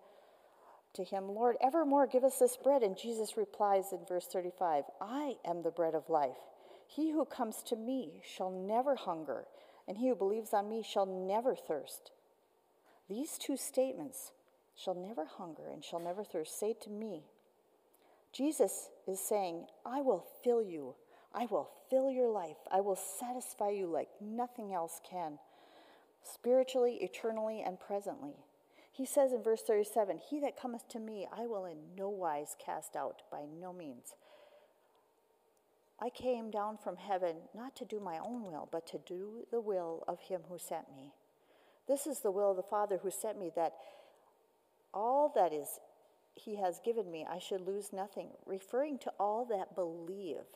[0.94, 2.82] to him, Lord, evermore give us this bread.
[2.82, 6.36] And Jesus replies in verse 35 I am the bread of life.
[6.88, 9.44] He who comes to me shall never hunger,
[9.86, 12.10] and he who believes on me shall never thirst.
[13.08, 14.32] These two statements,
[14.76, 17.24] shall never hunger and shall never thirst, say to me,
[18.32, 20.94] Jesus is saying, I will fill you.
[21.34, 22.56] I will fill your life.
[22.70, 25.38] I will satisfy you like nothing else can,
[26.22, 28.36] spiritually, eternally, and presently.
[28.92, 32.56] He says in verse 37 He that cometh to me, I will in no wise
[32.64, 34.14] cast out, by no means.
[36.00, 39.60] I came down from heaven not to do my own will, but to do the
[39.60, 41.12] will of him who sent me.
[41.88, 43.74] This is the will of the Father who sent me, that
[44.96, 45.78] all that is
[46.34, 50.46] he has given me, I should lose nothing, referring to all that believe,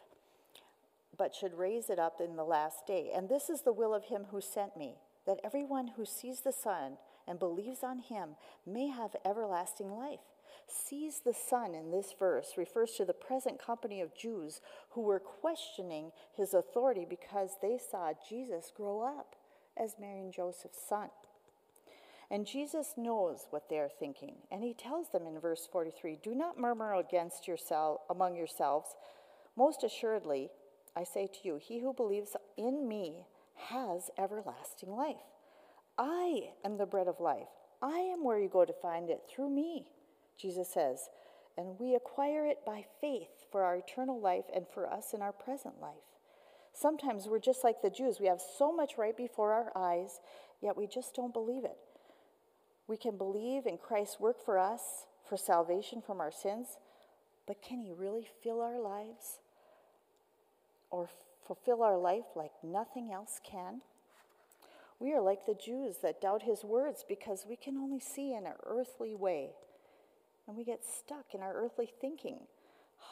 [1.16, 3.10] but should raise it up in the last day.
[3.14, 4.94] And this is the will of him who sent me,
[5.26, 6.96] that everyone who sees the Son
[7.28, 8.30] and believes on him
[8.66, 10.20] may have everlasting life
[10.66, 15.20] sees the Son in this verse refers to the present company of Jews who were
[15.20, 19.36] questioning his authority because they saw Jesus grow up
[19.76, 21.08] as Mary and Joseph's son.
[22.30, 26.34] And Jesus knows what they are thinking, and he tells them in verse 43 Do
[26.34, 28.94] not murmur against yourself among yourselves.
[29.56, 30.48] Most assuredly,
[30.96, 33.26] I say to you, he who believes in me
[33.68, 35.16] has everlasting life.
[35.98, 37.48] I am the bread of life.
[37.82, 39.86] I am where you go to find it through me.
[40.38, 41.08] Jesus says,
[41.56, 45.32] and we acquire it by faith for our eternal life and for us in our
[45.32, 45.92] present life.
[46.72, 48.18] Sometimes we're just like the Jews.
[48.20, 50.20] We have so much right before our eyes,
[50.62, 51.76] yet we just don't believe it.
[52.90, 56.66] We can believe in Christ's work for us, for salvation from our sins,
[57.46, 59.38] but can He really fill our lives
[60.90, 61.08] or
[61.46, 63.82] fulfill our life like nothing else can?
[64.98, 68.44] We are like the Jews that doubt His words because we can only see in
[68.44, 69.50] an earthly way
[70.48, 72.40] and we get stuck in our earthly thinking.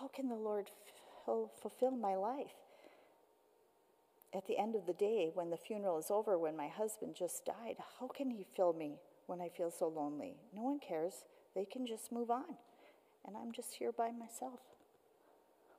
[0.00, 0.72] How can the Lord
[1.24, 2.50] fulfill my life?
[4.34, 7.44] At the end of the day, when the funeral is over, when my husband just
[7.44, 10.34] died, how can he fill me when I feel so lonely?
[10.54, 11.24] No one cares.
[11.54, 12.56] They can just move on.
[13.24, 14.60] And I'm just here by myself.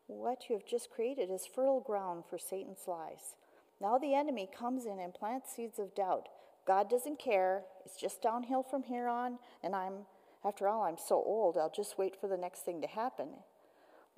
[0.07, 3.35] What you have just created is fertile ground for Satan's lies.
[3.81, 6.29] Now the enemy comes in and plants seeds of doubt.
[6.65, 7.63] God doesn't care.
[7.85, 10.05] It's just downhill from here on, and I'm
[10.43, 13.27] after all, I'm so old, I'll just wait for the next thing to happen.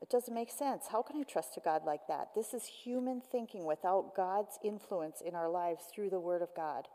[0.02, 0.86] It doesn't make sense.
[0.92, 2.30] How can I trust a God like that?
[2.36, 6.88] This is human thinking without God's influence in our lives through the Word of God.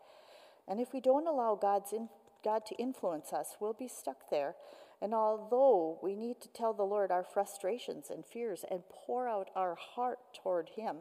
[0.68, 2.08] And if we don't allow God's in,
[2.46, 4.54] God to influence us, we'll be stuck there.
[5.02, 9.50] And although we need to tell the Lord our frustrations and fears and pour out
[9.54, 10.98] our heart toward Him,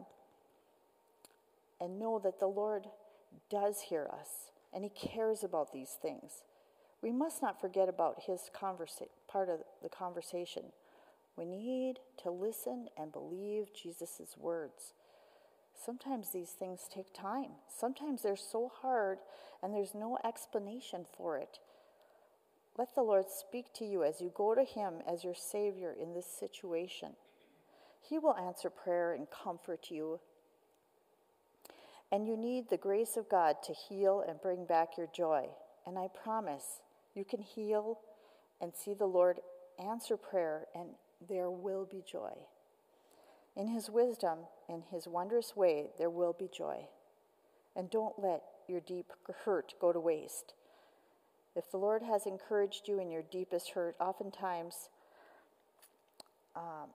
[1.80, 2.86] and know that the Lord
[3.50, 6.42] does hear us and He cares about these things
[7.02, 10.64] we must not forget about his conversa- part of the conversation.
[11.36, 14.94] We need to listen and believe Jesus' words.
[15.84, 17.50] Sometimes these things take time.
[17.68, 19.18] Sometimes they're so hard
[19.62, 21.58] and there's no explanation for it.
[22.78, 26.12] Let the Lord speak to you as you go to Him as your Savior in
[26.12, 27.12] this situation.
[28.00, 30.20] He will answer prayer and comfort you.
[32.12, 35.46] And you need the grace of God to heal and bring back your joy.
[35.86, 36.80] And I promise
[37.14, 37.98] you can heal
[38.60, 39.40] and see the Lord
[39.78, 40.90] answer prayer, and
[41.28, 42.32] there will be joy.
[43.56, 46.86] In His wisdom, in His wondrous way, there will be joy.
[47.74, 49.12] And don't let your deep
[49.44, 50.54] hurt go to waste.
[51.54, 54.90] If the Lord has encouraged you in your deepest hurt, oftentimes
[56.54, 56.90] um,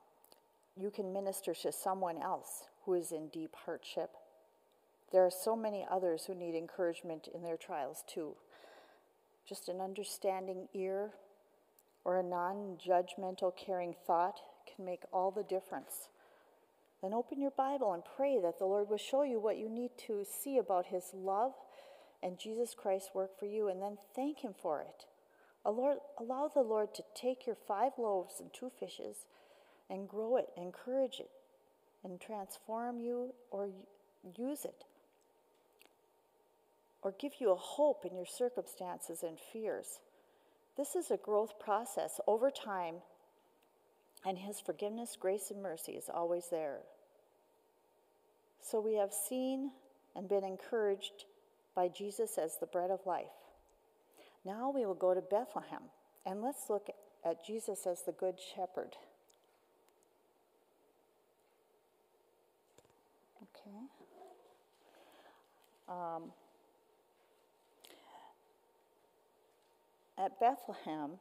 [0.77, 4.11] you can minister to someone else who is in deep hardship.
[5.11, 8.35] There are so many others who need encouragement in their trials too
[9.47, 11.11] just an understanding ear
[12.05, 16.07] or a non judgmental, caring thought can make all the difference.
[17.01, 19.91] Then open your Bible and pray that the Lord will show you what you need
[20.07, 21.53] to see about His love
[22.21, 25.05] and Jesus Christ's work for you, and then thank Him for it.
[25.65, 29.25] Allow the Lord to take your five loaves and two fishes
[29.89, 31.31] and grow it, encourage it,
[32.03, 33.69] and transform you or
[34.37, 34.85] use it
[37.03, 39.99] or give you a hope in your circumstances and fears.
[40.77, 42.95] This is a growth process over time,
[44.25, 46.79] and His forgiveness, grace, and mercy is always there.
[48.61, 49.71] So we have seen
[50.15, 51.25] and been encouraged
[51.75, 53.25] by Jesus as the bread of life.
[54.45, 55.83] Now we will go to Bethlehem,
[56.25, 56.89] and let's look
[57.25, 58.95] at Jesus as the Good Shepherd.
[63.41, 63.77] Okay.
[65.89, 66.23] Um,
[70.17, 71.11] at Bethlehem,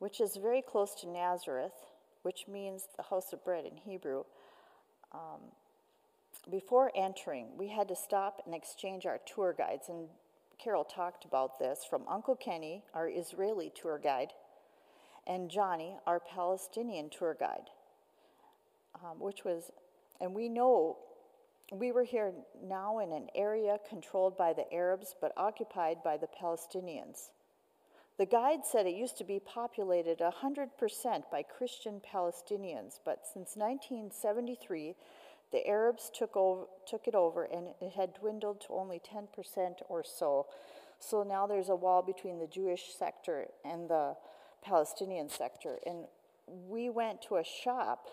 [0.00, 1.86] which is very close to Nazareth,
[2.22, 4.24] which means the house of bread in Hebrew,
[5.12, 5.40] um,
[6.50, 10.08] before entering, we had to stop and exchange our tour guides, and
[10.58, 14.32] Carol talked about this from Uncle Kenny, our Israeli tour guide,
[15.26, 17.68] and Johnny, our Palestinian tour guide,
[18.96, 19.70] um, which was,
[20.20, 20.96] and we know
[21.72, 22.32] we were here
[22.64, 27.30] now in an area controlled by the Arabs but occupied by the Palestinians.
[28.20, 34.94] The guide said it used to be populated 100% by Christian Palestinians, but since 1973,
[35.52, 39.26] the Arabs took, over, took it over and it had dwindled to only 10%
[39.88, 40.48] or so.
[40.98, 44.16] So now there's a wall between the Jewish sector and the
[44.62, 45.78] Palestinian sector.
[45.86, 46.04] And
[46.46, 48.08] we went to a shop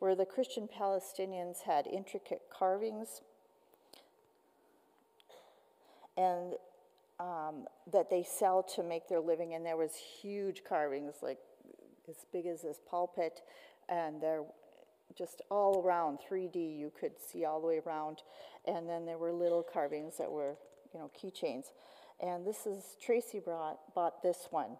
[0.00, 3.20] where the Christian Palestinians had intricate carvings
[6.16, 6.54] and
[7.20, 9.54] um, that they sell to make their living.
[9.54, 11.38] And there was huge carvings, like
[12.08, 13.40] as big as this pulpit,
[13.88, 14.44] and they're
[15.16, 16.78] just all around 3D.
[16.78, 18.22] You could see all the way around,
[18.66, 20.56] and then there were little carvings that were,
[20.92, 21.66] you know, keychains.
[22.20, 24.76] And this is Tracy brought bought this one,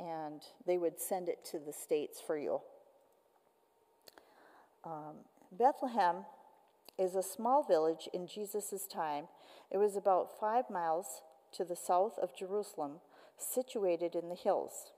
[0.00, 2.60] and they would send it to the states for you.
[4.84, 5.16] Um,
[5.52, 6.24] Bethlehem
[6.98, 9.26] is a small village in Jesus' time.
[9.70, 11.22] It was about five miles
[11.52, 13.00] to the south of Jerusalem,
[13.36, 14.90] situated in the hills.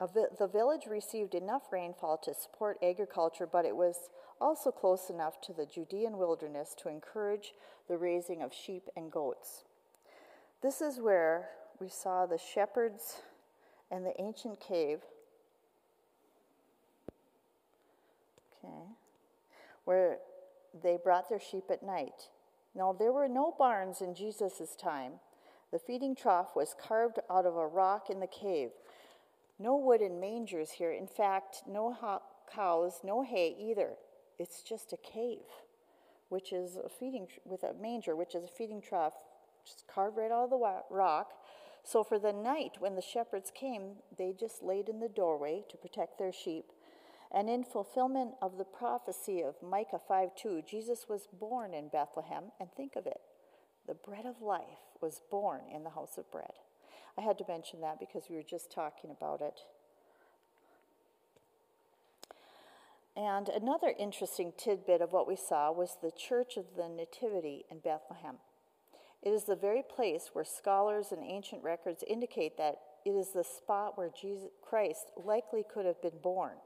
[0.00, 4.10] The village received enough rainfall to support agriculture, but it was
[4.40, 7.54] also close enough to the Judean wilderness to encourage
[7.88, 9.64] the raising of sheep and goats.
[10.62, 11.48] This is where
[11.80, 13.22] we saw the shepherds
[13.90, 15.00] and the ancient cave
[18.64, 18.74] okay,
[19.84, 20.18] where
[20.82, 22.28] they brought their sheep at night.
[22.74, 25.12] Now, there were no barns in Jesus' time.
[25.70, 28.70] The feeding trough was carved out of a rock in the cave.
[29.58, 30.92] No wooden mangers here.
[30.92, 31.96] In fact, no
[32.52, 33.90] cows, no hay either.
[34.38, 35.46] It's just a cave,
[36.28, 39.14] which is a feeding with a manger, which is a feeding trough,
[39.64, 41.30] just carved right out of the rock.
[41.84, 45.76] So for the night, when the shepherds came, they just laid in the doorway to
[45.76, 46.72] protect their sheep.
[47.34, 52.52] And in fulfillment of the prophecy of Micah 5:2, Jesus was born in Bethlehem.
[52.60, 53.20] And think of it
[53.86, 56.54] the bread of life was born in the house of bread.
[57.18, 59.66] I had to mention that because we were just talking about it.
[63.16, 67.78] And another interesting tidbit of what we saw was the Church of the Nativity in
[67.80, 68.38] Bethlehem.
[69.22, 73.44] It is the very place where scholars and ancient records indicate that it is the
[73.44, 76.56] spot where Jesus Christ likely could have been born.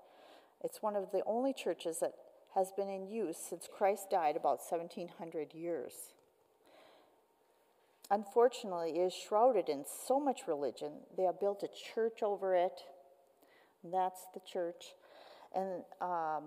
[0.63, 2.13] It's one of the only churches that
[2.55, 5.93] has been in use since Christ died about 1700 years.
[8.11, 10.93] Unfortunately, it is shrouded in so much religion.
[11.17, 12.81] They have built a church over it.
[13.85, 14.95] That's the church.
[15.55, 16.45] And um,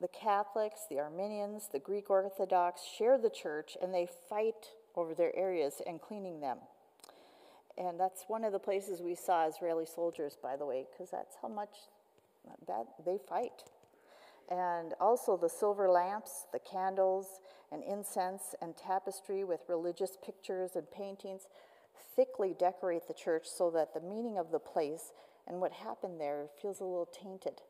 [0.00, 5.34] the Catholics, the Armenians, the Greek Orthodox share the church and they fight over their
[5.36, 6.58] areas and cleaning them.
[7.76, 11.36] And that's one of the places we saw Israeli soldiers, by the way, because that's
[11.42, 11.74] how much
[12.66, 13.64] that they fight.
[14.50, 17.40] And also the silver lamps, the candles,
[17.72, 21.48] and incense and tapestry with religious pictures and paintings
[22.14, 25.12] thickly decorate the church so that the meaning of the place
[25.46, 27.62] and what happened there feels a little tainted.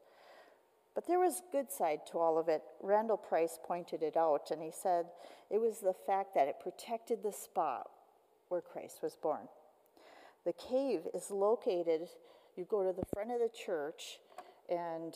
[0.95, 2.62] But there was a good side to all of it.
[2.83, 5.07] Randall Price pointed it out, and he said
[5.51, 7.91] it was the fact that it protected the spot
[8.49, 9.49] where Christ was born.
[10.47, 12.09] The cave is located,
[12.57, 14.20] you go to the front of the church,
[14.68, 15.14] and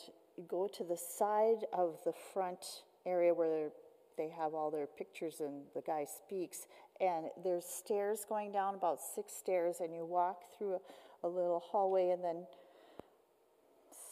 [0.49, 3.71] go to the side of the front area where
[4.17, 6.67] they have all their pictures and the guy speaks.
[7.01, 11.61] And there's stairs going down, about six stairs, and you walk through a, a little
[11.61, 12.47] hallway and then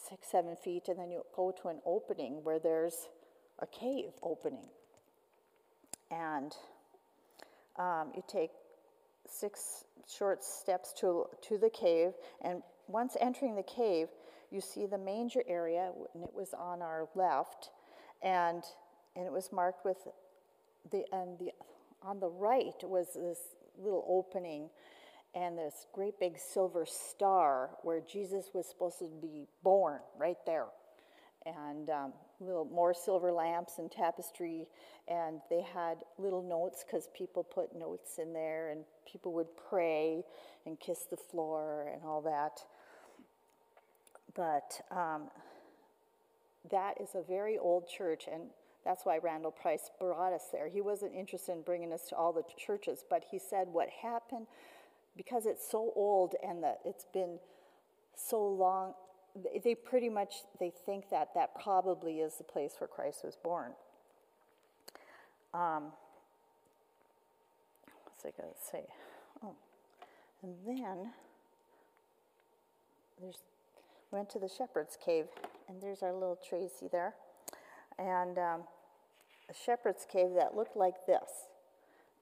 [0.08, 3.08] six, seven feet, and then you go to an opening where there's
[3.58, 4.68] a cave opening.
[6.10, 6.54] And
[7.76, 8.50] um, you take
[9.28, 14.08] six short steps to, to the cave, and once entering the cave,
[14.50, 17.70] you see the manger area, and it was on our left,
[18.22, 18.62] and,
[19.16, 19.98] and it was marked with
[20.90, 21.52] the, and the,
[22.02, 23.38] on the right was this
[23.78, 24.70] little opening
[25.34, 30.66] and this great big silver star where Jesus was supposed to be born right there.
[31.46, 34.66] And um, little more silver lamps and tapestry,
[35.06, 40.24] and they had little notes because people put notes in there, and people would pray
[40.66, 42.60] and kiss the floor and all that.
[44.38, 45.30] But um,
[46.70, 48.44] that is a very old church, and
[48.84, 50.68] that's why Randall Price brought us there.
[50.68, 54.46] He wasn't interested in bringing us to all the churches, but he said what happened
[55.16, 57.40] because it's so old and that it's been
[58.14, 58.94] so long
[59.64, 63.72] they pretty much they think that that probably is the place where Christ was born.
[65.54, 65.92] Um,
[68.04, 68.84] what's I to say?
[69.42, 69.54] Oh,
[70.42, 71.10] and then
[73.20, 73.42] there's
[74.10, 75.26] went to the shepherd's cave,
[75.68, 77.14] and there's our little Tracy there,
[77.98, 78.62] and um,
[79.50, 81.48] a shepherd's cave that looked like this.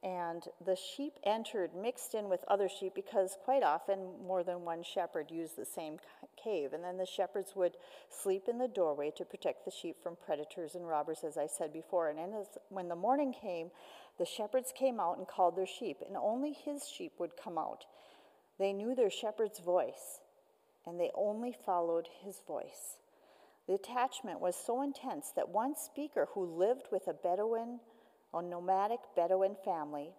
[0.02, 4.82] And the sheep entered mixed in with other sheep because quite often more than one
[4.84, 5.98] shepherd used the same
[6.42, 6.74] cave.
[6.74, 7.76] And then the shepherds would
[8.08, 11.72] sleep in the doorway to protect the sheep from predators and robbers as i said
[11.72, 12.10] before.
[12.10, 13.70] And as, when the morning came
[14.18, 17.84] the shepherds came out and called their sheep and only his sheep would come out.
[18.58, 20.20] They knew their shepherd's voice
[20.86, 22.96] and they only followed his voice
[23.66, 27.80] the attachment was so intense that one speaker who lived with a bedouin
[28.36, 30.10] a nomadic Bedouin family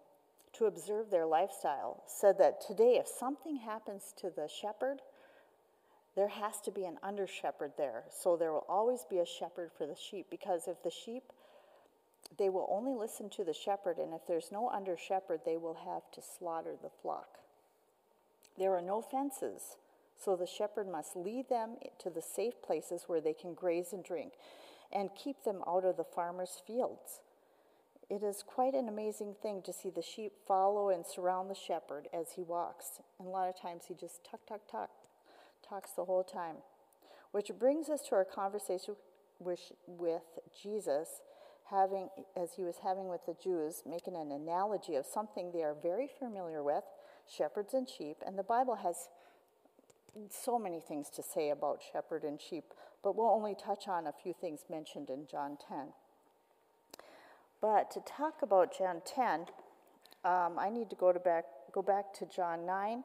[0.54, 5.00] to observe their lifestyle said that today, if something happens to the shepherd,
[6.16, 8.04] there has to be an under shepherd there.
[8.10, 11.22] So there will always be a shepherd for the sheep because if the sheep,
[12.38, 15.78] they will only listen to the shepherd, and if there's no under shepherd, they will
[15.86, 17.38] have to slaughter the flock.
[18.58, 19.76] There are no fences,
[20.22, 24.04] so the shepherd must lead them to the safe places where they can graze and
[24.04, 24.32] drink
[24.92, 27.20] and keep them out of the farmer's fields.
[28.10, 32.08] It is quite an amazing thing to see the sheep follow and surround the shepherd
[32.12, 33.00] as he walks.
[33.18, 34.90] And a lot of times he just tuck, tuck, tuck,
[35.66, 36.56] talks the whole time.
[37.32, 38.96] Which brings us to our conversation
[39.38, 40.22] with, with
[40.62, 41.20] Jesus,
[41.70, 45.76] having, as he was having with the Jews, making an analogy of something they are
[45.80, 46.84] very familiar with
[47.28, 48.16] shepherds and sheep.
[48.26, 49.08] And the Bible has
[50.30, 52.64] so many things to say about shepherd and sheep,
[53.02, 55.88] but we'll only touch on a few things mentioned in John 10.
[57.60, 59.46] But to talk about John 10,
[60.24, 63.04] um, I need to go to back go back to John 9,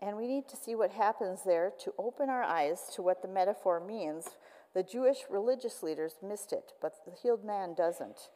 [0.00, 3.28] and we need to see what happens there to open our eyes to what the
[3.28, 4.30] metaphor means.
[4.74, 8.30] The Jewish religious leaders missed it, but the healed man doesn't,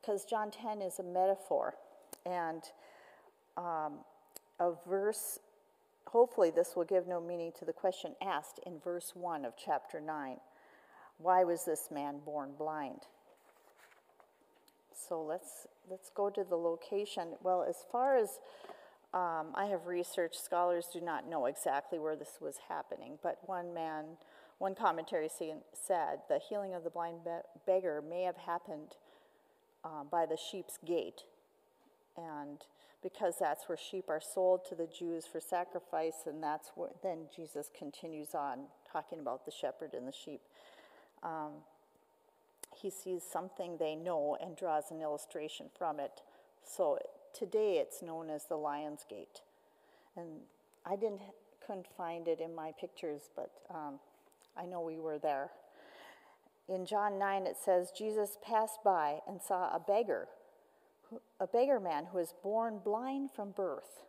[0.00, 1.74] because John 10 is a metaphor,
[2.26, 2.62] and
[3.56, 4.00] um,
[4.60, 5.38] a verse.
[6.14, 10.00] Hopefully, this will give no meaning to the question asked in verse 1 of chapter
[10.00, 10.36] 9
[11.18, 13.00] Why was this man born blind?
[14.94, 17.30] So let's let's go to the location.
[17.42, 18.38] Well, as far as
[19.12, 23.74] um, I have researched, scholars do not know exactly where this was happening, but one
[23.74, 24.04] man,
[24.58, 27.22] one commentary said the healing of the blind
[27.66, 28.94] beggar may have happened
[29.84, 31.24] uh, by the sheep's gate,
[32.16, 32.58] and
[33.02, 37.26] because that's where sheep are sold to the Jews for sacrifice, and that's where then
[37.34, 38.60] Jesus continues on
[38.90, 40.40] talking about the shepherd and the sheep.
[41.22, 41.52] Um,
[42.74, 46.22] he sees something they know and draws an illustration from it.
[46.64, 46.98] So
[47.38, 49.40] today it's known as the Lion's Gate.
[50.16, 50.40] And
[50.86, 51.20] I didn't
[51.66, 53.98] couldn't find it in my pictures, but um,
[54.56, 55.50] I know we were there.
[56.68, 60.28] In John 9, it says, Jesus passed by and saw a beggar,
[61.40, 64.02] a beggar man who was born blind from birth.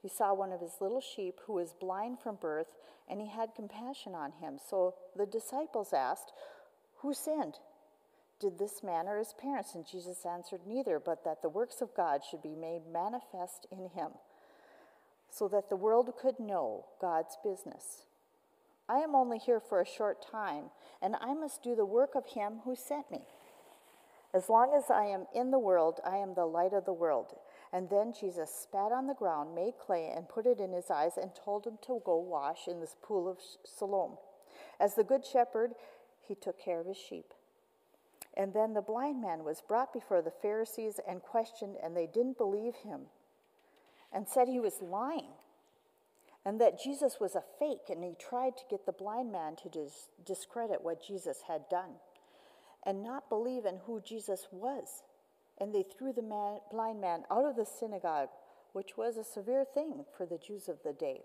[0.00, 2.68] He saw one of his little sheep who was blind from birth,
[3.08, 4.58] and he had compassion on him.
[4.68, 6.32] So the disciples asked,
[6.98, 7.54] Who sinned?
[8.40, 9.74] Did this man or his parents?
[9.74, 13.88] And Jesus answered, Neither, but that the works of God should be made manifest in
[13.88, 14.12] him,
[15.30, 18.02] so that the world could know God's business.
[18.88, 20.70] I am only here for a short time,
[21.02, 23.22] and I must do the work of him who sent me.
[24.34, 27.34] As long as I am in the world, I am the light of the world.
[27.72, 31.16] And then Jesus spat on the ground, made clay, and put it in his eyes,
[31.20, 34.18] and told him to go wash in this pool of Siloam.
[34.78, 35.72] As the good shepherd,
[36.20, 37.32] he took care of his sheep.
[38.36, 42.38] And then the blind man was brought before the Pharisees and questioned, and they didn't
[42.38, 43.06] believe him
[44.12, 45.32] and said he was lying
[46.44, 47.90] and that Jesus was a fake.
[47.90, 51.96] And he tried to get the blind man to dis- discredit what Jesus had done
[52.84, 55.02] and not believe in who Jesus was.
[55.58, 58.28] And they threw the man, blind man out of the synagogue,
[58.72, 61.22] which was a severe thing for the Jews of the day.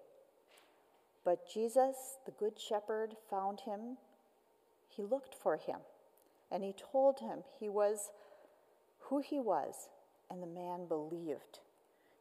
[1.23, 3.97] But Jesus, the Good Shepherd, found him.
[4.89, 5.79] He looked for him
[6.51, 8.11] and he told him he was
[8.99, 9.89] who he was,
[10.29, 11.59] and the man believed.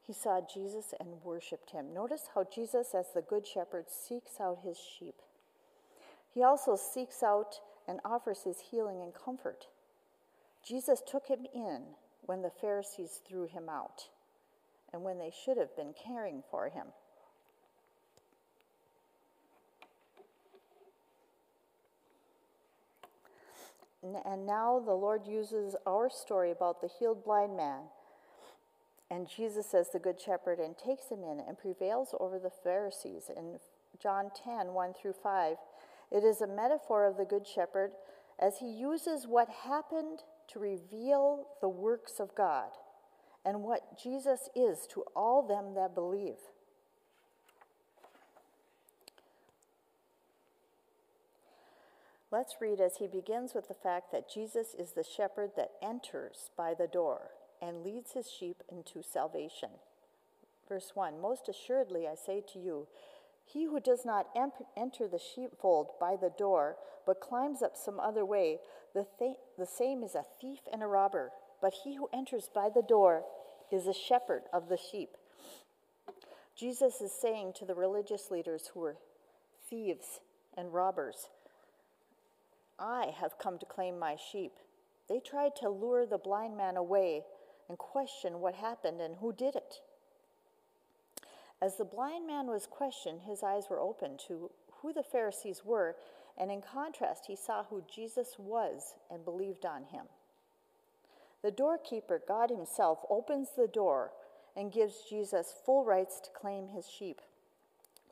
[0.04, 1.94] He saw Jesus and worshiped him.
[1.94, 5.14] Notice how Jesus, as the Good Shepherd, seeks out his sheep.
[6.34, 7.60] He also seeks out
[7.92, 9.66] and offers his healing and comfort.
[10.66, 11.82] Jesus took him in
[12.22, 14.08] when the Pharisees threw him out
[14.94, 16.86] and when they should have been caring for him.
[24.24, 27.82] And now the Lord uses our story about the healed blind man
[29.10, 33.30] and Jesus as the good shepherd and takes him in and prevails over the Pharisees.
[33.36, 33.58] In
[34.02, 35.56] John 10 1 through 5.
[36.12, 37.92] It is a metaphor of the Good Shepherd
[38.38, 42.68] as he uses what happened to reveal the works of God
[43.44, 46.36] and what Jesus is to all them that believe.
[52.30, 56.50] Let's read as he begins with the fact that Jesus is the shepherd that enters
[56.56, 59.70] by the door and leads his sheep into salvation.
[60.68, 62.86] Verse 1 Most assuredly, I say to you,
[63.44, 66.76] he who does not enter the sheepfold by the door,
[67.06, 68.58] but climbs up some other way,
[68.94, 71.30] the, th- the same is a thief and a robber.
[71.60, 73.24] But he who enters by the door
[73.70, 75.10] is a shepherd of the sheep.
[76.54, 78.96] Jesus is saying to the religious leaders who were
[79.68, 80.20] thieves
[80.56, 81.28] and robbers,
[82.78, 84.52] I have come to claim my sheep.
[85.08, 87.22] They tried to lure the blind man away
[87.68, 89.80] and question what happened and who did it.
[91.62, 94.50] As the blind man was questioned, his eyes were opened to
[94.80, 95.94] who the Pharisees were,
[96.36, 100.06] and in contrast, he saw who Jesus was and believed on him.
[101.42, 104.10] The doorkeeper, God Himself, opens the door
[104.56, 107.20] and gives Jesus full rights to claim his sheep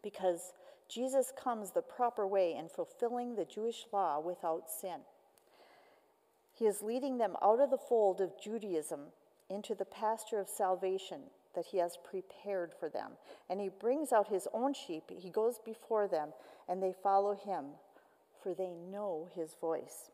[0.01, 0.53] because
[0.89, 5.01] Jesus comes the proper way in fulfilling the Jewish law without sin.
[6.53, 9.07] He is leading them out of the fold of Judaism
[9.49, 11.23] into the pasture of salvation
[11.55, 13.13] that he has prepared for them.
[13.49, 15.05] And he brings out his own sheep.
[15.09, 16.31] He goes before them,
[16.69, 17.67] and they follow him,
[18.43, 20.11] for they know his voice.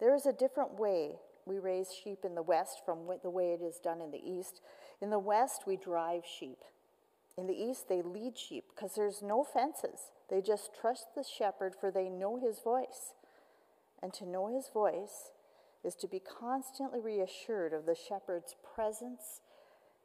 [0.00, 1.16] There is a different way
[1.46, 4.60] we raise sheep in the West from the way it is done in the East.
[5.00, 6.58] In the West, we drive sheep.
[7.36, 10.10] In the East, they lead sheep because there's no fences.
[10.28, 13.14] They just trust the shepherd, for they know his voice.
[14.02, 15.32] And to know his voice
[15.82, 19.40] is to be constantly reassured of the shepherd's presence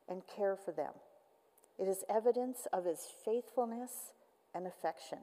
[0.07, 0.93] and care for them.
[1.79, 4.13] It is evidence of his faithfulness
[4.53, 5.19] and affection.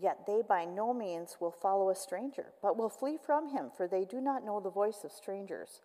[0.00, 3.86] Yet they by no means will follow a stranger, but will flee from him, for
[3.86, 5.80] they do not know the voice of strangers.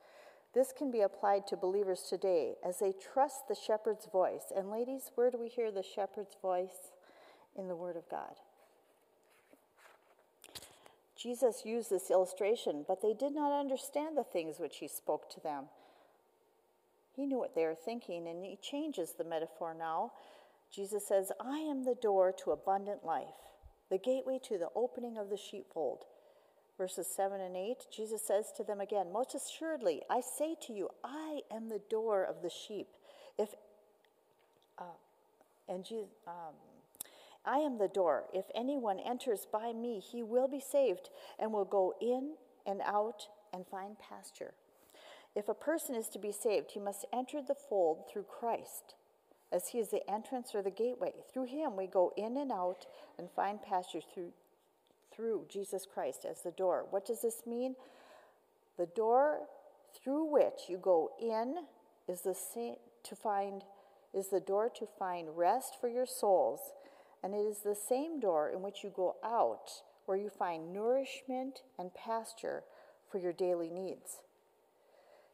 [0.54, 4.54] This can be applied to believers today as they trust the shepherd's voice.
[4.56, 6.94] And, ladies, where do we hear the shepherd's voice?
[7.58, 8.36] In the Word of God.
[11.16, 15.40] Jesus used this illustration, but they did not understand the things which he spoke to
[15.40, 15.66] them.
[17.16, 20.12] He knew what they were thinking, and he changes the metaphor now.
[20.74, 23.36] Jesus says, I am the door to abundant life,
[23.90, 26.04] the gateway to the opening of the sheepfold.
[26.78, 30.90] Verses 7 and 8, Jesus says to them again, Most assuredly, I say to you,
[31.06, 32.88] I am the door of the sheep.
[33.38, 33.56] If
[34.78, 34.84] uh,
[35.70, 36.54] and Jesus, um,
[37.46, 38.26] I am the door.
[38.34, 41.10] If anyone enters by me, he will be saved
[41.40, 42.34] and will go in
[42.66, 44.54] and out and find pasture.
[45.36, 48.96] If a person is to be saved, he must enter the fold through Christ,
[49.52, 51.12] as he is the entrance or the gateway.
[51.32, 52.86] Through him, we go in and out
[53.20, 54.32] and find pasture through,
[55.14, 56.86] through Jesus Christ as the door.
[56.90, 57.76] What does this mean?
[58.78, 59.40] The door
[59.94, 61.66] through which you go in
[62.08, 62.36] is the
[63.04, 63.64] to find
[64.14, 66.72] is the door to find rest for your souls,
[67.22, 71.64] and it is the same door in which you go out where you find nourishment
[71.78, 72.64] and pasture
[73.12, 74.22] for your daily needs.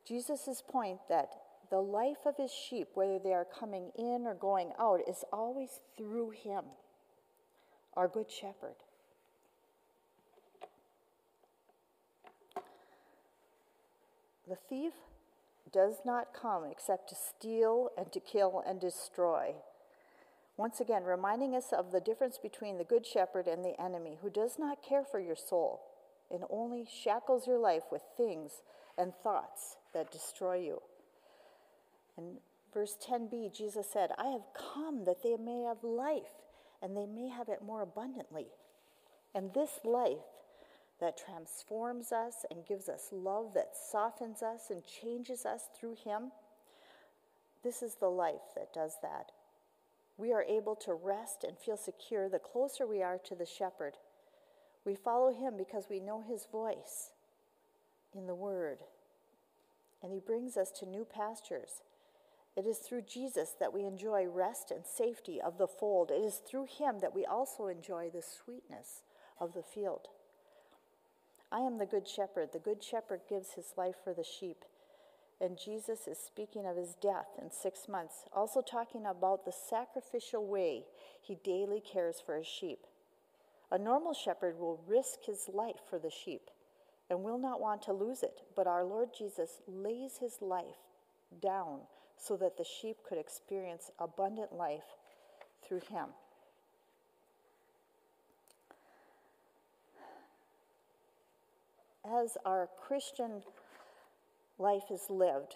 [0.07, 1.33] Jesus' point that
[1.69, 5.79] the life of his sheep, whether they are coming in or going out, is always
[5.97, 6.65] through him,
[7.95, 8.75] our good shepherd.
[14.47, 14.93] The thief
[15.71, 19.55] does not come except to steal and to kill and destroy.
[20.57, 24.29] Once again, reminding us of the difference between the good shepherd and the enemy, who
[24.29, 25.81] does not care for your soul
[26.29, 28.61] and only shackles your life with things
[28.97, 30.81] and thoughts that destroy you.
[32.17, 32.37] In
[32.73, 36.41] verse 10b, Jesus said, I have come that they may have life
[36.81, 38.47] and they may have it more abundantly.
[39.33, 40.17] And this life
[40.99, 46.31] that transforms us and gives us love, that softens us and changes us through Him,
[47.63, 49.31] this is the life that does that.
[50.17, 53.97] We are able to rest and feel secure the closer we are to the shepherd.
[54.85, 57.11] We follow Him because we know His voice
[58.15, 58.79] in the Word
[60.03, 61.81] and He brings us to new pastures.
[62.55, 66.11] It is through Jesus that we enjoy rest and safety of the fold.
[66.11, 69.03] It is through Him that we also enjoy the sweetness
[69.39, 70.07] of the field.
[71.51, 72.49] I am the good shepherd.
[72.53, 74.63] The good shepherd gives his life for the sheep.
[75.41, 80.45] And Jesus is speaking of his death in six months, also talking about the sacrificial
[80.45, 80.85] way
[81.19, 82.85] he daily cares for his sheep.
[83.71, 86.49] A normal shepherd will risk his life for the sheep
[87.11, 88.41] and will not want to lose it.
[88.55, 90.87] But our Lord Jesus lays his life
[91.41, 91.81] down
[92.17, 94.95] so that the sheep could experience abundant life
[95.63, 96.07] through Him.
[102.05, 103.43] As our Christian
[104.57, 105.55] life is lived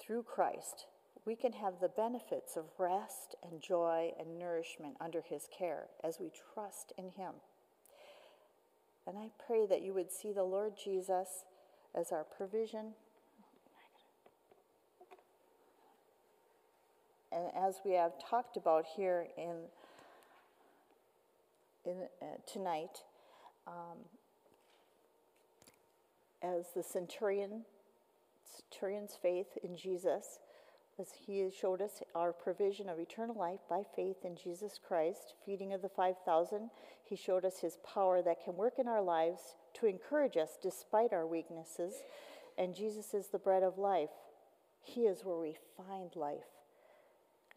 [0.00, 0.86] through Christ,
[1.24, 6.18] we can have the benefits of rest and joy and nourishment under His care as
[6.20, 7.34] we trust in Him.
[9.08, 11.46] And I pray that you would see the Lord Jesus
[11.94, 12.92] as our provision.
[17.32, 19.62] And as we have talked about here in,
[21.86, 23.02] in uh, tonight,
[23.66, 23.96] um,
[26.42, 27.64] as the centurion,
[28.44, 30.38] centurion's faith in Jesus,
[30.98, 35.72] as he showed us our provision of eternal life by faith in Jesus Christ, feeding
[35.72, 36.70] of the 5,000,
[37.04, 41.12] he showed us his power that can work in our lives to encourage us despite
[41.12, 42.02] our weaknesses.
[42.56, 44.10] And Jesus is the bread of life.
[44.82, 46.50] He is where we find life.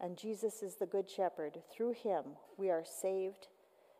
[0.00, 1.58] And Jesus is the good shepherd.
[1.72, 2.24] Through him,
[2.56, 3.48] we are saved.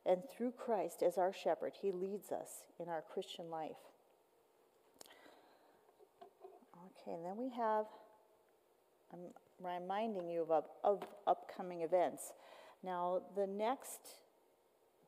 [0.04, 3.76] And through Christ as our shepherd, he leads us in our Christian life.
[7.02, 7.86] Okay, and then we have,
[9.12, 9.20] I'm
[9.62, 12.32] reminding you of, of upcoming events.
[12.82, 14.00] Now, the next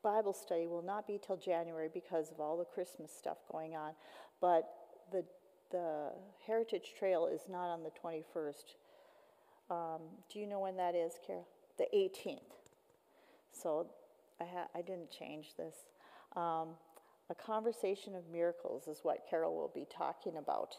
[0.02, 3.92] Bible study will not be till January because of all the Christmas stuff going on,
[4.40, 4.64] but
[5.10, 5.24] the,
[5.70, 6.10] the
[6.46, 8.74] Heritage Trail is not on the 21st.
[9.70, 11.48] Um, do you know when that is, Carol?
[11.78, 12.38] The 18th.
[13.50, 13.86] So
[14.40, 14.44] I,
[14.78, 15.74] I didn't change this.
[16.36, 16.68] Um,
[17.30, 20.76] a conversation of miracles is what Carol will be talking about.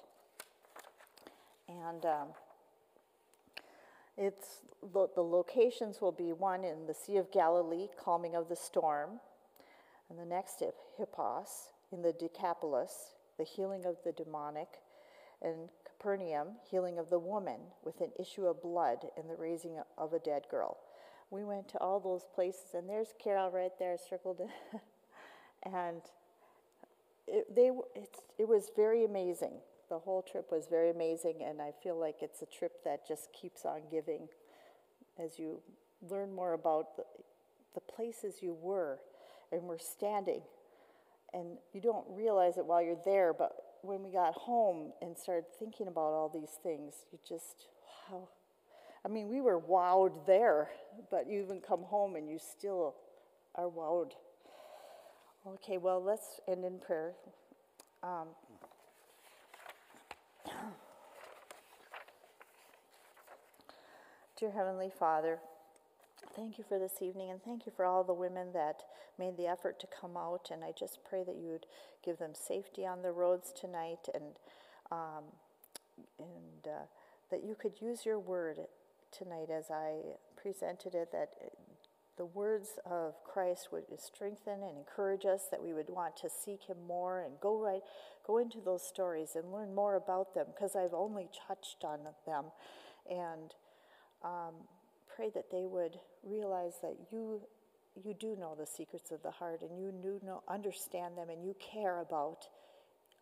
[1.67, 2.27] And um,
[4.17, 4.61] it's
[4.93, 9.19] the, the locations will be one in the Sea of Galilee, calming of the storm,
[10.09, 14.79] and the next at Hippos in the Decapolis, the healing of the demonic,
[15.41, 20.13] and Capernaum, healing of the woman with an issue of blood and the raising of
[20.13, 20.77] a dead girl.
[21.31, 24.39] We went to all those places, and there's Carol right there circled,
[25.63, 26.01] and
[27.27, 27.71] it, they,
[28.37, 29.53] it was very amazing
[29.89, 33.29] the whole trip was very amazing, and I feel like it's a trip that just
[33.33, 34.27] keeps on giving
[35.23, 35.61] as you
[36.09, 37.03] learn more about the,
[37.73, 38.99] the places you were
[39.51, 40.41] and were standing.
[41.33, 45.45] And you don't realize it while you're there, but when we got home and started
[45.59, 47.67] thinking about all these things, you just,
[48.09, 48.27] wow.
[49.03, 50.69] I mean, we were wowed there,
[51.11, 52.95] but you even come home and you still
[53.53, 54.11] are wowed.
[55.47, 57.13] Okay, well, let's end in prayer.
[58.01, 58.29] Um,
[64.37, 65.39] Dear Heavenly Father,
[66.35, 68.83] thank you for this evening and thank you for all the women that
[69.17, 70.49] made the effort to come out.
[70.51, 71.65] And I just pray that you would
[72.03, 74.23] give them safety on the roads tonight and,
[74.91, 75.23] um,
[76.19, 76.83] and uh,
[77.31, 78.57] that you could use your word
[79.17, 79.99] tonight as I
[80.35, 81.29] presented it, that
[82.17, 86.63] the words of Christ would strengthen and encourage us, that we would want to seek
[86.63, 87.83] Him more and go right,
[88.27, 92.45] go into those stories and learn more about them because I've only touched on them,
[93.09, 93.53] and
[94.25, 94.55] um,
[95.15, 97.41] pray that they would realize that you
[98.03, 101.45] you do know the secrets of the heart and you do know understand them and
[101.45, 102.39] you care about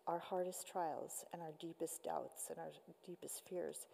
[0.08, 2.72] our hardest trials and our deepest doubts and our
[3.06, 3.86] deepest fears,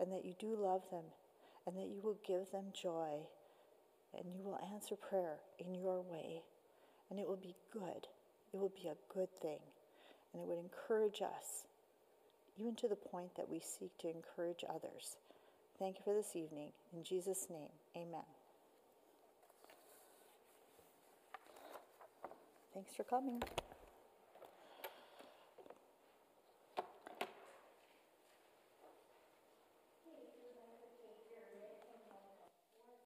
[0.00, 1.04] and that you do love them
[1.66, 3.20] and that you will give them joy
[4.16, 6.42] and you will answer prayer in your way,
[7.10, 8.06] and it will be good.
[8.52, 9.58] It will be a good thing,
[10.32, 11.66] and it would encourage us,
[12.56, 15.16] even to the point that we seek to encourage others.
[15.78, 16.70] Thank you for this evening.
[16.92, 18.22] In Jesus' name, amen.
[22.72, 23.42] Thanks for coming.